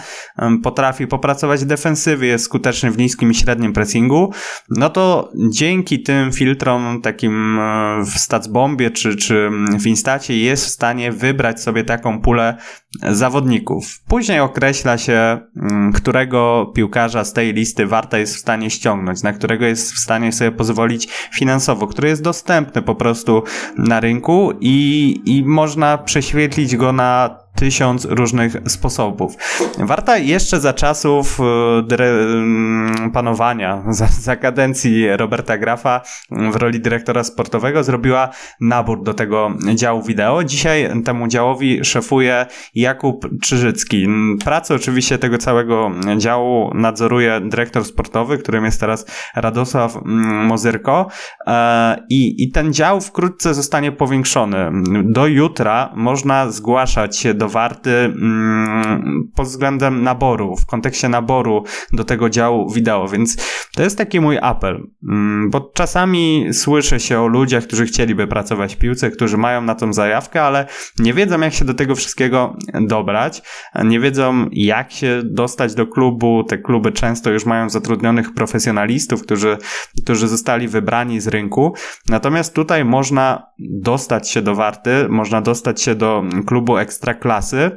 potrafi 0.63 1.07
popracować 1.07 1.61
w 1.61 1.65
defensywie, 1.65 2.27
jest 2.27 2.45
skuteczny 2.45 2.91
w 2.91 2.97
niskim 2.97 3.31
i 3.31 3.35
średnim 3.35 3.73
pressingu, 3.73 4.33
no 4.69 4.89
to 4.89 5.31
dzięki 5.49 6.03
tym 6.03 6.31
filtrom 6.31 7.01
takim 7.01 7.59
e, 7.59 8.03
w 8.05 8.19
Statsbombie 8.19 8.91
czy, 8.91 9.15
czy 9.15 9.49
w 9.79 9.87
Instacie 9.87 10.37
jest 10.37 10.65
w 10.65 10.69
stanie 10.69 11.11
wybrać 11.11 11.61
sobie 11.61 11.83
taką 11.83 12.21
pulę 12.21 12.57
zawodników. 13.01 13.99
Później 14.07 14.39
określa 14.39 14.97
się, 14.97 15.39
którego 15.93 16.71
piłkarza 16.75 17.23
z 17.23 17.33
tej 17.33 17.53
listy 17.53 17.85
warta 17.85 18.17
jest 18.17 18.35
w 18.35 18.39
stanie 18.39 18.69
ściągnąć, 18.69 19.23
na 19.23 19.33
którego 19.33 19.65
jest 19.65 19.93
w 19.93 19.99
stanie 19.99 20.31
sobie 20.31 20.51
pozwolić 20.51 21.07
finansowo, 21.33 21.87
który 21.87 22.09
jest 22.09 22.21
dostępny 22.21 22.81
po 22.81 22.95
prostu 22.95 23.43
na 23.77 23.99
rynku 23.99 24.51
i, 24.65 25.21
i 25.25 25.43
można 25.45 25.97
prześwietlić 25.97 26.75
go 26.75 26.93
na 26.93 27.42
tysiąc 27.55 28.05
różnych 28.05 28.53
sposobów. 28.67 29.35
Warta 29.77 30.17
jeszcze 30.17 30.59
za 30.59 30.73
czasów 30.73 31.39
e, 31.39 32.03
mm, 32.03 33.11
panowania, 33.11 33.83
za, 33.89 34.07
za 34.07 34.35
kadencji 34.35 35.17
Roberta 35.17 35.57
Grafa 35.57 36.01
w 36.31 36.55
roli 36.55 36.79
dyrektora 36.79 37.23
sportowego 37.23 37.83
zrobiła 37.83 38.29
nabór 38.61 39.03
do 39.03 39.13
tego 39.13 39.51
działu 39.75 40.01
wideo. 40.01 40.43
Dzisiaj 40.43 41.03
temu 41.05 41.27
działowi 41.27 41.85
szefuje 41.85 42.45
Jakub 42.75 43.29
Czyżycki. 43.41 44.07
Pracę 44.43 44.75
oczywiście 44.75 45.17
tego 45.17 45.37
całego 45.37 45.91
działu 46.17 46.71
nadzoruje 46.73 47.41
dyrektor 47.41 47.85
sportowy, 47.85 48.37
którym 48.37 48.65
jest 48.65 48.79
teraz 48.79 49.05
Radosław 49.35 49.95
mm, 49.95 50.45
Mozyrko 50.45 51.07
e, 51.47 51.97
i, 52.09 52.43
i 52.43 52.51
ten 52.51 52.73
dział 52.73 53.01
wkrótce 53.01 53.53
zostanie 53.53 53.91
powiększony. 53.91 54.71
Do 55.03 55.27
jutra 55.27 55.93
można 55.95 56.51
zgłaszać 56.51 57.17
się 57.17 57.33
do 57.33 57.49
Warty 57.53 57.91
mm, 57.91 59.31
pod 59.35 59.47
względem 59.47 60.03
naboru, 60.03 60.55
w 60.55 60.65
kontekście 60.65 61.09
naboru 61.09 61.63
do 61.91 62.03
tego 62.03 62.29
działu 62.29 62.69
wideo, 62.69 63.07
więc 63.07 63.37
to 63.75 63.83
jest 63.83 63.97
taki 63.97 64.19
mój 64.19 64.37
apel, 64.41 64.87
mm, 65.09 65.49
bo 65.49 65.71
czasami 65.73 66.47
słyszę 66.53 66.99
się 66.99 67.19
o 67.19 67.27
ludziach, 67.27 67.63
którzy 67.63 67.85
chcieliby 67.85 68.27
pracować 68.27 68.75
w 68.75 68.77
piłce, 68.77 69.11
którzy 69.11 69.37
mają 69.37 69.61
na 69.61 69.75
tą 69.75 69.93
zajawkę, 69.93 70.43
ale 70.43 70.65
nie 70.99 71.13
wiedzą 71.13 71.39
jak 71.39 71.53
się 71.53 71.65
do 71.65 71.73
tego 71.73 71.95
wszystkiego 71.95 72.57
dobrać, 72.81 73.41
nie 73.83 73.99
wiedzą 73.99 74.47
jak 74.51 74.91
się 74.91 75.21
dostać 75.25 75.75
do 75.75 75.87
klubu, 75.87 76.43
te 76.43 76.57
kluby 76.57 76.91
często 76.91 77.31
już 77.31 77.45
mają 77.45 77.69
zatrudnionych 77.69 78.33
profesjonalistów, 78.33 79.23
którzy, 79.23 79.57
którzy 80.03 80.27
zostali 80.27 80.67
wybrani 80.67 81.19
z 81.19 81.27
rynku, 81.27 81.73
natomiast 82.09 82.55
tutaj 82.55 82.85
można 82.85 83.47
dostać 83.59 84.29
się 84.29 84.41
do 84.41 84.55
Warty, 84.55 85.07
można 85.09 85.41
dostać 85.41 85.81
się 85.81 85.95
do 85.95 86.23
klubu 86.45 86.77
Ekstraklasy, 86.77 87.32
klasy 87.33 87.71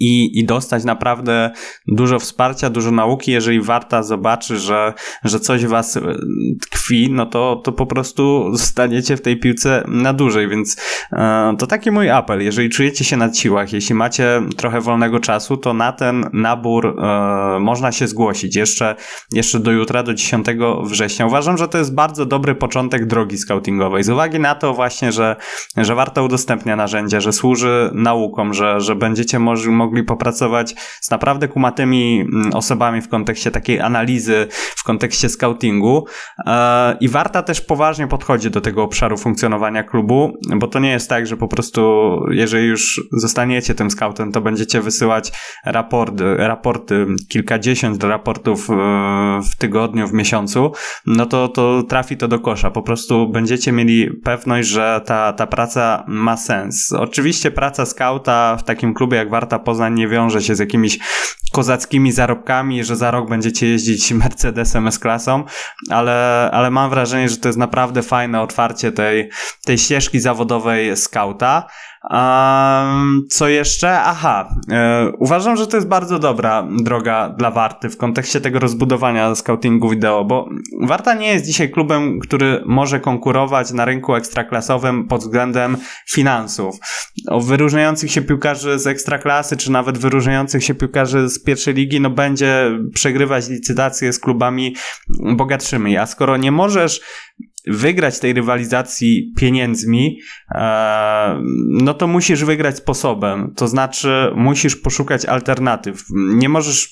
i, 0.00 0.38
i 0.38 0.44
dostać 0.44 0.84
naprawdę 0.84 1.50
dużo 1.86 2.18
wsparcia, 2.18 2.70
dużo 2.70 2.90
nauki. 2.90 3.32
Jeżeli 3.32 3.60
warta 3.60 4.02
zobaczy, 4.02 4.58
że, 4.58 4.94
że 5.24 5.40
coś 5.40 5.66
was 5.66 5.96
e, 5.96 6.00
tkwi, 6.60 7.08
no 7.10 7.26
to, 7.26 7.60
to 7.64 7.72
po 7.72 7.86
prostu 7.86 8.48
zostaniecie 8.56 9.16
w 9.16 9.20
tej 9.20 9.40
piłce 9.40 9.84
na 9.88 10.12
dłużej, 10.12 10.48
więc 10.48 10.76
e, 11.12 11.54
to 11.58 11.66
taki 11.66 11.90
mój 11.90 12.10
apel. 12.10 12.42
Jeżeli 12.42 12.70
czujecie 12.70 13.04
się 13.04 13.16
na 13.16 13.34
siłach, 13.34 13.72
jeśli 13.72 13.94
macie 13.94 14.42
trochę 14.56 14.80
wolnego 14.80 15.20
czasu, 15.20 15.56
to 15.56 15.74
na 15.74 15.92
ten 15.92 16.30
nabór 16.32 16.86
e, 16.86 17.58
można 17.60 17.92
się 17.92 18.08
zgłosić 18.08 18.56
jeszcze, 18.56 18.96
jeszcze 19.32 19.60
do 19.60 19.70
jutra, 19.70 20.02
do 20.02 20.14
10 20.14 20.46
września. 20.84 21.26
Uważam, 21.26 21.58
że 21.58 21.68
to 21.68 21.78
jest 21.78 21.94
bardzo 21.94 22.26
dobry 22.26 22.54
początek 22.54 23.06
drogi 23.06 23.38
scoutingowej. 23.38 24.04
Z 24.04 24.08
uwagi 24.08 24.40
na 24.40 24.54
to 24.54 24.74
właśnie, 24.74 25.12
że, 25.12 25.36
że 25.76 25.94
warto 25.94 26.24
udostępnia 26.24 26.76
narzędzia, 26.76 27.20
że 27.20 27.32
służy 27.32 27.90
naukom, 27.94 28.54
że, 28.54 28.80
że 28.80 28.96
będziecie 28.96 29.38
może 29.38 29.67
mogli 29.72 30.02
popracować 30.02 30.74
z 31.00 31.10
naprawdę 31.10 31.48
kumatymi 31.48 32.20
mm, 32.20 32.54
osobami 32.54 33.00
w 33.00 33.08
kontekście 33.08 33.50
takiej 33.50 33.80
analizy, 33.80 34.46
w 34.76 34.84
kontekście 34.84 35.28
scoutingu. 35.28 36.06
E, 36.46 36.96
I 37.00 37.08
Warta 37.08 37.42
też 37.42 37.60
poważnie 37.60 38.06
podchodzi 38.06 38.50
do 38.50 38.60
tego 38.60 38.82
obszaru 38.82 39.16
funkcjonowania 39.16 39.82
klubu, 39.82 40.38
bo 40.56 40.66
to 40.66 40.78
nie 40.78 40.90
jest 40.90 41.08
tak, 41.08 41.26
że 41.26 41.36
po 41.36 41.48
prostu 41.48 42.08
jeżeli 42.30 42.66
już 42.66 43.00
zostaniecie 43.12 43.74
tym 43.74 43.90
scoutem, 43.90 44.32
to 44.32 44.40
będziecie 44.40 44.80
wysyłać 44.80 45.32
raporty, 45.64 46.36
raporty 46.36 47.06
kilkadziesiąt 47.28 48.04
raportów 48.04 48.70
e, 48.70 48.74
w 49.52 49.56
tygodniu, 49.56 50.06
w 50.06 50.12
miesiącu, 50.12 50.72
no 51.06 51.26
to, 51.26 51.48
to 51.48 51.82
trafi 51.82 52.16
to 52.16 52.28
do 52.28 52.40
kosza. 52.40 52.70
Po 52.70 52.82
prostu 52.82 53.28
będziecie 53.28 53.72
mieli 53.72 54.10
pewność, 54.24 54.68
że 54.68 55.00
ta, 55.06 55.32
ta 55.32 55.46
praca 55.46 56.04
ma 56.06 56.36
sens. 56.36 56.92
Oczywiście 56.92 57.50
praca 57.50 57.86
scouta 57.86 58.56
w 58.56 58.64
takim 58.64 58.94
klubie 58.94 59.16
jak 59.16 59.30
Warta 59.30 59.57
Poznań 59.58 59.94
nie 59.94 60.08
wiąże 60.08 60.42
się 60.42 60.54
z 60.54 60.58
jakimiś 60.58 60.98
kozackimi 61.52 62.12
zarobkami, 62.12 62.84
że 62.84 62.96
za 62.96 63.10
rok 63.10 63.28
będziecie 63.28 63.66
jeździć 63.66 64.12
Mercedesem 64.12 64.86
S-klasą, 64.88 65.44
ale, 65.90 66.50
ale 66.52 66.70
mam 66.70 66.90
wrażenie, 66.90 67.28
że 67.28 67.36
to 67.36 67.48
jest 67.48 67.58
naprawdę 67.58 68.02
fajne 68.02 68.40
otwarcie 68.40 68.92
tej, 68.92 69.30
tej 69.64 69.78
ścieżki 69.78 70.20
zawodowej 70.20 70.96
skauta. 70.96 71.66
Um, 72.04 73.26
co 73.30 73.48
jeszcze? 73.48 74.00
Aha, 74.00 74.54
e, 74.70 75.12
uważam, 75.18 75.56
że 75.56 75.66
to 75.66 75.76
jest 75.76 75.88
bardzo 75.88 76.18
dobra 76.18 76.68
droga 76.82 77.28
dla 77.28 77.50
Warty 77.50 77.90
w 77.90 77.96
kontekście 77.96 78.40
tego 78.40 78.58
rozbudowania 78.58 79.34
scoutingu 79.34 79.90
wideo, 79.90 80.24
bo 80.24 80.48
Warta 80.80 81.14
nie 81.14 81.32
jest 81.32 81.46
dzisiaj 81.46 81.70
klubem, 81.70 82.20
który 82.20 82.62
może 82.66 83.00
konkurować 83.00 83.72
na 83.72 83.84
rynku 83.84 84.14
ekstraklasowym 84.14 85.08
pod 85.08 85.20
względem 85.20 85.76
finansów. 86.10 86.76
O 87.28 87.40
wyróżniających 87.40 88.12
się 88.12 88.22
piłkarzy 88.22 88.78
z 88.78 88.86
ekstraklasy, 88.86 89.56
czy 89.56 89.72
nawet 89.72 89.98
wyróżniających 89.98 90.64
się 90.64 90.74
piłkarzy 90.74 91.28
z 91.28 91.44
pierwszej 91.44 91.74
ligi, 91.74 92.00
no 92.00 92.10
będzie 92.10 92.70
przegrywać 92.94 93.48
licytacje 93.48 94.12
z 94.12 94.20
klubami 94.20 94.76
bogatszymi, 95.36 95.96
a 95.96 96.06
skoro 96.06 96.36
nie 96.36 96.52
możesz 96.52 97.00
wygrać 97.66 98.18
tej 98.18 98.32
rywalizacji 98.32 99.32
pieniędzmi, 99.36 100.20
e, 100.54 101.42
no 101.68 101.94
to 101.94 102.06
musisz 102.06 102.44
wygrać 102.44 102.76
sposobem. 102.76 103.52
To 103.56 103.68
znaczy, 103.68 104.32
musisz 104.36 104.76
poszukać 104.76 105.24
alternatyw. 105.24 106.04
Nie 106.14 106.48
możesz 106.48 106.90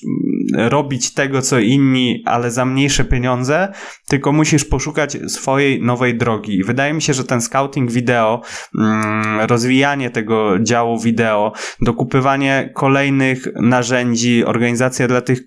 robić 0.55 1.13
tego, 1.13 1.41
co 1.41 1.59
inni, 1.59 2.23
ale 2.25 2.51
za 2.51 2.65
mniejsze 2.65 3.05
pieniądze, 3.05 3.73
tylko 4.07 4.31
musisz 4.31 4.65
poszukać 4.65 5.17
swojej 5.27 5.81
nowej 5.81 6.17
drogi. 6.17 6.57
I 6.57 6.63
wydaje 6.63 6.93
mi 6.93 7.01
się, 7.01 7.13
że 7.13 7.23
ten 7.23 7.41
scouting 7.41 7.91
wideo, 7.91 8.41
mm, 8.79 9.39
rozwijanie 9.39 10.09
tego 10.09 10.59
działu 10.59 10.99
wideo, 10.99 11.53
dokupywanie 11.81 12.69
kolejnych 12.75 13.47
narzędzi, 13.55 14.45
organizacja 14.45 15.07
dla 15.07 15.21
tych 15.21 15.41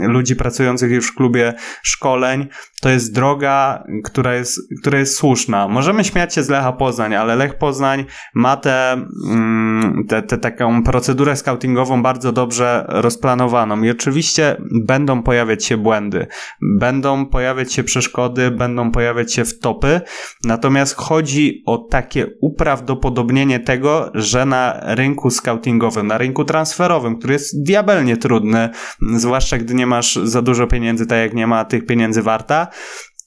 ludzi 0.00 0.36
pracujących 0.36 0.90
już 0.90 1.08
w 1.08 1.14
klubie 1.14 1.54
szkoleń, 1.82 2.48
to 2.80 2.88
jest 2.88 3.14
droga, 3.14 3.84
która 4.04 4.34
jest, 4.34 4.58
która 4.80 4.98
jest 4.98 5.16
słuszna. 5.16 5.68
Możemy 5.68 6.04
śmiać 6.04 6.34
się 6.34 6.42
z 6.42 6.48
Lecha 6.48 6.72
Poznań, 6.72 7.14
ale 7.14 7.36
Lech 7.36 7.58
Poznań 7.58 8.04
ma 8.34 8.56
tę 8.56 8.92
mm, 9.30 10.04
te, 10.08 10.22
te, 10.22 10.38
taką 10.38 10.82
procedurę 10.82 11.36
scoutingową 11.36 12.02
bardzo 12.02 12.32
dobrze 12.32 12.84
rozplanowaną 12.88 13.82
i 13.82 13.90
oczywiście 13.90 14.31
będą 14.70 15.22
pojawiać 15.22 15.64
się 15.64 15.76
błędy, 15.76 16.26
będą 16.62 17.26
pojawiać 17.26 17.72
się 17.72 17.84
przeszkody, 17.84 18.50
będą 18.50 18.90
pojawiać 18.90 19.34
się 19.34 19.44
wtopy, 19.44 20.00
natomiast 20.44 20.96
chodzi 20.96 21.62
o 21.66 21.78
takie 21.78 22.26
uprawdopodobnienie 22.40 23.60
tego, 23.60 24.10
że 24.14 24.46
na 24.46 24.80
rynku 24.82 25.30
scoutingowym, 25.30 26.06
na 26.06 26.18
rynku 26.18 26.44
transferowym, 26.44 27.18
który 27.18 27.32
jest 27.32 27.62
diabelnie 27.62 28.16
trudny, 28.16 28.68
zwłaszcza 29.16 29.58
gdy 29.58 29.74
nie 29.74 29.86
masz 29.86 30.16
za 30.16 30.42
dużo 30.42 30.66
pieniędzy, 30.66 31.06
tak 31.06 31.18
jak 31.18 31.34
nie 31.34 31.46
ma 31.46 31.64
tych 31.64 31.86
pieniędzy 31.86 32.22
warta, 32.22 32.66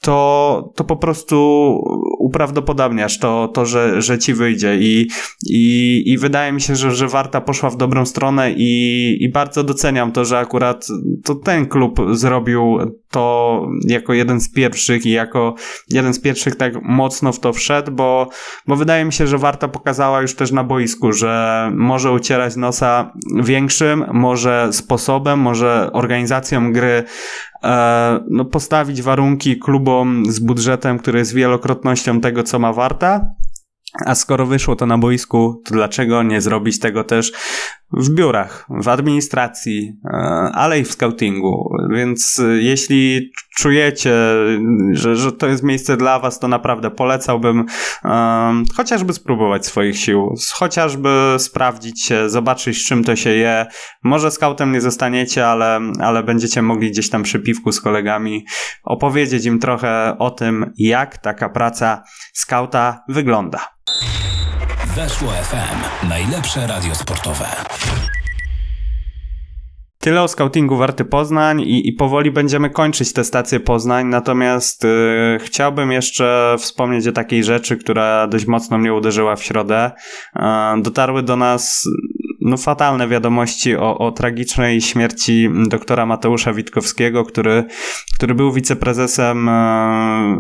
to, 0.06 0.72
to 0.76 0.84
po 0.84 0.96
prostu 0.96 1.36
uprawdopodobniasz 2.20 3.20
to, 3.20 3.48
to 3.48 3.66
że, 3.66 4.02
że 4.02 4.20
ci 4.20 4.34
wyjdzie. 4.34 4.78
I, 4.80 5.08
i, 5.50 6.04
i 6.06 6.18
wydaje 6.18 6.52
mi 6.52 6.62
się, 6.62 6.76
że, 6.76 6.92
że 6.92 7.08
Warta 7.08 7.42
poszła 7.42 7.70
w 7.70 7.78
dobrą 7.78 8.06
stronę 8.06 8.52
i, 8.52 9.18
i 9.24 9.32
bardzo 9.32 9.64
doceniam 9.64 10.12
to, 10.12 10.26
że 10.26 10.40
akurat 10.40 10.88
to 11.24 11.36
ten 11.36 11.66
klub 11.66 12.00
zrobił 12.12 12.78
to 13.16 13.68
jako 13.88 14.14
jeden 14.14 14.42
z 14.42 14.52
pierwszych 14.52 15.06
i 15.06 15.12
jako 15.12 15.56
jeden 15.90 16.14
z 16.14 16.20
pierwszych 16.20 16.56
tak 16.56 16.74
mocno 16.82 17.32
w 17.32 17.40
to 17.40 17.54
wszedł, 17.54 17.92
bo, 17.92 18.30
bo 18.68 18.76
wydaje 18.76 19.06
mi 19.06 19.14
się, 19.14 19.28
że 19.28 19.38
Warta 19.38 19.68
pokazała 19.68 20.22
już 20.22 20.36
też 20.36 20.52
na 20.52 20.64
boisku, 20.64 21.12
że 21.12 21.72
może 21.76 22.12
ucierać 22.12 22.56
nosa 22.56 23.14
większym, 23.44 24.06
może 24.14 24.70
sposobem, 24.72 25.40
może 25.40 25.90
organizacją 25.94 26.74
gry 26.74 27.04
e, 27.64 28.20
no, 28.30 28.46
postawić 28.46 29.02
warunki 29.02 29.60
klubom 29.60 30.24
z 30.32 30.40
budżetem, 30.40 31.00
który 31.00 31.20
jest 31.20 31.34
wielokrotnością 31.34 32.22
tego, 32.22 32.44
co 32.44 32.60
ma 32.60 32.74
Warta. 32.74 33.22
A 34.06 34.16
skoro 34.16 34.46
wyszło 34.46 34.76
to 34.76 34.86
na 34.86 34.98
boisku, 34.98 35.62
to 35.66 35.74
dlaczego 35.74 36.24
nie 36.24 36.42
zrobić 36.42 36.80
tego 36.80 37.04
też 37.04 37.32
w 37.96 38.10
biurach, 38.10 38.66
w 38.70 38.88
administracji, 38.88 39.94
e, 40.06 40.10
ale 40.54 40.80
i 40.80 40.84
w 40.84 40.92
scoutingu. 40.92 41.70
Więc 41.90 42.40
e, 42.40 42.48
jeśli 42.48 43.32
czujecie, 43.58 44.14
że, 44.92 45.16
że 45.16 45.32
to 45.32 45.48
jest 45.48 45.64
miejsce 45.64 45.98
dla 45.98 46.20
Was, 46.20 46.40
to 46.40 46.48
naprawdę 46.48 46.92
polecałbym 46.92 47.66
um, 48.04 48.66
chociażby 48.76 49.14
spróbować 49.14 49.66
swoich 49.66 49.98
sił, 49.98 50.36
chociażby 50.54 51.36
sprawdzić 51.38 52.04
się, 52.04 52.30
zobaczyć, 52.30 52.78
z 52.78 52.88
czym 52.88 53.04
to 53.04 53.16
się 53.16 53.30
je. 53.30 53.66
Może 54.04 54.32
scoutem 54.32 54.72
nie 54.72 54.82
zostaniecie, 54.82 55.48
ale, 55.48 55.80
ale 56.00 56.24
będziecie 56.24 56.62
mogli 56.62 56.92
gdzieś 56.92 57.10
tam 57.10 57.24
przy 57.24 57.40
piwku 57.40 57.72
z 57.72 57.82
kolegami 57.82 58.46
opowiedzieć 58.84 59.46
im 59.46 59.60
trochę 59.60 60.16
o 60.20 60.32
tym, 60.32 60.74
jak 60.78 61.18
taka 61.18 61.50
praca 61.50 62.04
scouta 62.34 63.04
wygląda. 63.10 63.76
Weszło 64.96 65.30
FM. 65.30 66.08
Najlepsze 66.10 66.68
radio 66.68 66.96
sportowe. 66.96 67.46
Tyle 70.00 70.22
o 70.22 70.28
scoutingu 70.28 70.78
Warty 70.78 71.06
Poznań 71.06 71.62
i, 71.62 71.88
i 71.88 71.94
powoli 71.94 72.32
będziemy 72.32 72.70
kończyć 72.70 73.14
tę 73.14 73.24
stację 73.24 73.60
Poznań, 73.60 74.08
natomiast 74.08 74.84
yy, 74.84 75.40
chciałbym 75.40 75.92
jeszcze 75.92 76.56
wspomnieć 76.60 77.08
o 77.08 77.12
takiej 77.12 77.44
rzeczy, 77.44 77.78
która 77.78 78.28
dość 78.28 78.46
mocno 78.46 78.78
mnie 78.78 78.94
uderzyła 78.94 79.36
w 79.36 79.44
środę. 79.44 79.92
Yy, 80.36 80.42
dotarły 80.82 81.24
do 81.24 81.36
nas 81.36 81.84
no, 82.42 82.58
fatalne 82.58 83.08
wiadomości 83.08 83.76
o, 83.76 83.98
o 83.98 84.12
tragicznej 84.12 84.82
śmierci 84.82 85.50
doktora 85.68 86.06
Mateusza 86.06 86.54
Witkowskiego, 86.54 87.24
który, 87.24 87.66
który 88.16 88.36
był 88.36 88.52
wiceprezesem 88.54 89.50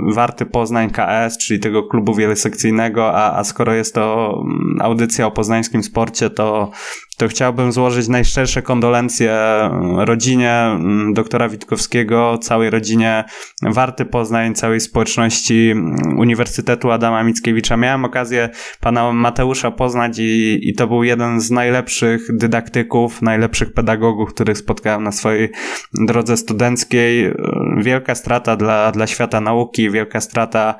yy, 0.07 0.13
Warty 0.13 0.45
Poznań 0.45 0.89
KS, 0.89 1.38
czyli 1.38 1.59
tego 1.59 1.83
klubu 1.83 2.15
wielosekcyjnego, 2.15 3.13
a, 3.13 3.38
a 3.38 3.43
skoro 3.43 3.73
jest 3.73 3.95
to 3.95 4.35
audycja 4.79 5.27
o 5.27 5.31
poznańskim 5.31 5.83
sporcie, 5.83 6.29
to 6.29 6.71
to 7.17 7.27
chciałbym 7.27 7.71
złożyć 7.71 8.07
najszczersze 8.07 8.61
kondolencje 8.61 9.33
mm, 9.33 9.99
rodzinie 9.99 10.51
mm, 10.51 11.13
doktora 11.13 11.49
Witkowskiego, 11.49 12.38
całej 12.38 12.69
rodzinie 12.69 13.23
Warty 13.61 14.05
Poznań, 14.05 14.55
całej 14.55 14.79
społeczności 14.79 15.69
mm, 15.71 15.95
Uniwersytetu 16.19 16.91
Adama 16.91 17.23
Mickiewicza. 17.23 17.77
Miałem 17.77 18.05
okazję 18.05 18.49
pana 18.79 19.11
Mateusza 19.13 19.71
poznać 19.71 20.19
i, 20.19 20.59
i 20.69 20.73
to 20.73 20.88
był 20.88 21.03
jeden 21.03 21.39
z 21.41 21.51
najlepszych 21.51 22.38
dydaktyków, 22.38 23.21
najlepszych 23.21 23.73
pedagogów, 23.73 24.33
których 24.33 24.57
spotkałem 24.57 25.03
na 25.03 25.11
swojej 25.11 25.49
drodze 25.93 26.38
studenckiej. 26.38 27.31
Wielka 27.78 28.15
strata 28.15 28.56
dla, 28.56 28.91
dla 28.91 29.08
świata 29.08 29.41
nauki, 29.41 29.91
wielka 29.91 30.21
strata 30.21 30.75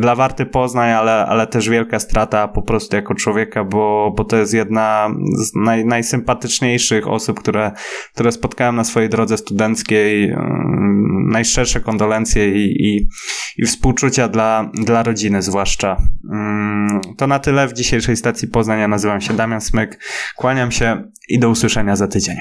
dla 0.00 0.14
Warty 0.14 0.46
Poznań, 0.46 0.90
ale, 0.90 1.26
ale 1.26 1.46
też 1.46 1.68
wielka 1.68 1.98
strata 1.98 2.48
po 2.48 2.62
prostu 2.62 2.96
jako 2.96 3.14
człowieka, 3.14 3.64
bo, 3.64 4.14
bo 4.16 4.24
to 4.24 4.36
jest 4.36 4.54
jedna 4.54 5.10
z 5.38 5.54
naj, 5.54 5.84
najsympatyczniejszych 5.84 7.08
osób, 7.08 7.40
które, 7.40 7.72
które 8.14 8.32
spotkałem 8.32 8.76
na 8.76 8.84
swojej 8.84 9.08
drodze 9.08 9.38
studenckiej. 9.38 10.34
Najszczersze 11.28 11.80
kondolencje 11.80 12.48
i, 12.48 12.86
i, 12.86 13.08
i 13.56 13.66
współczucia 13.66 14.28
dla, 14.28 14.70
dla 14.74 15.02
rodziny 15.02 15.42
zwłaszcza. 15.42 15.96
To 17.16 17.26
na 17.26 17.38
tyle 17.38 17.68
w 17.68 17.72
dzisiejszej 17.72 18.16
stacji 18.16 18.48
Poznania. 18.48 18.88
Nazywam 18.88 19.20
się 19.20 19.34
Damian 19.34 19.60
Smyk. 19.60 19.98
Kłaniam 20.36 20.70
się 20.70 21.02
i 21.28 21.38
do 21.38 21.50
usłyszenia 21.50 21.96
za 21.96 22.08
tydzień. 22.08 22.36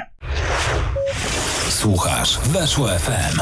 Słuchasz 1.78 2.40
Weszło 2.40 2.88
FM. 2.88 3.42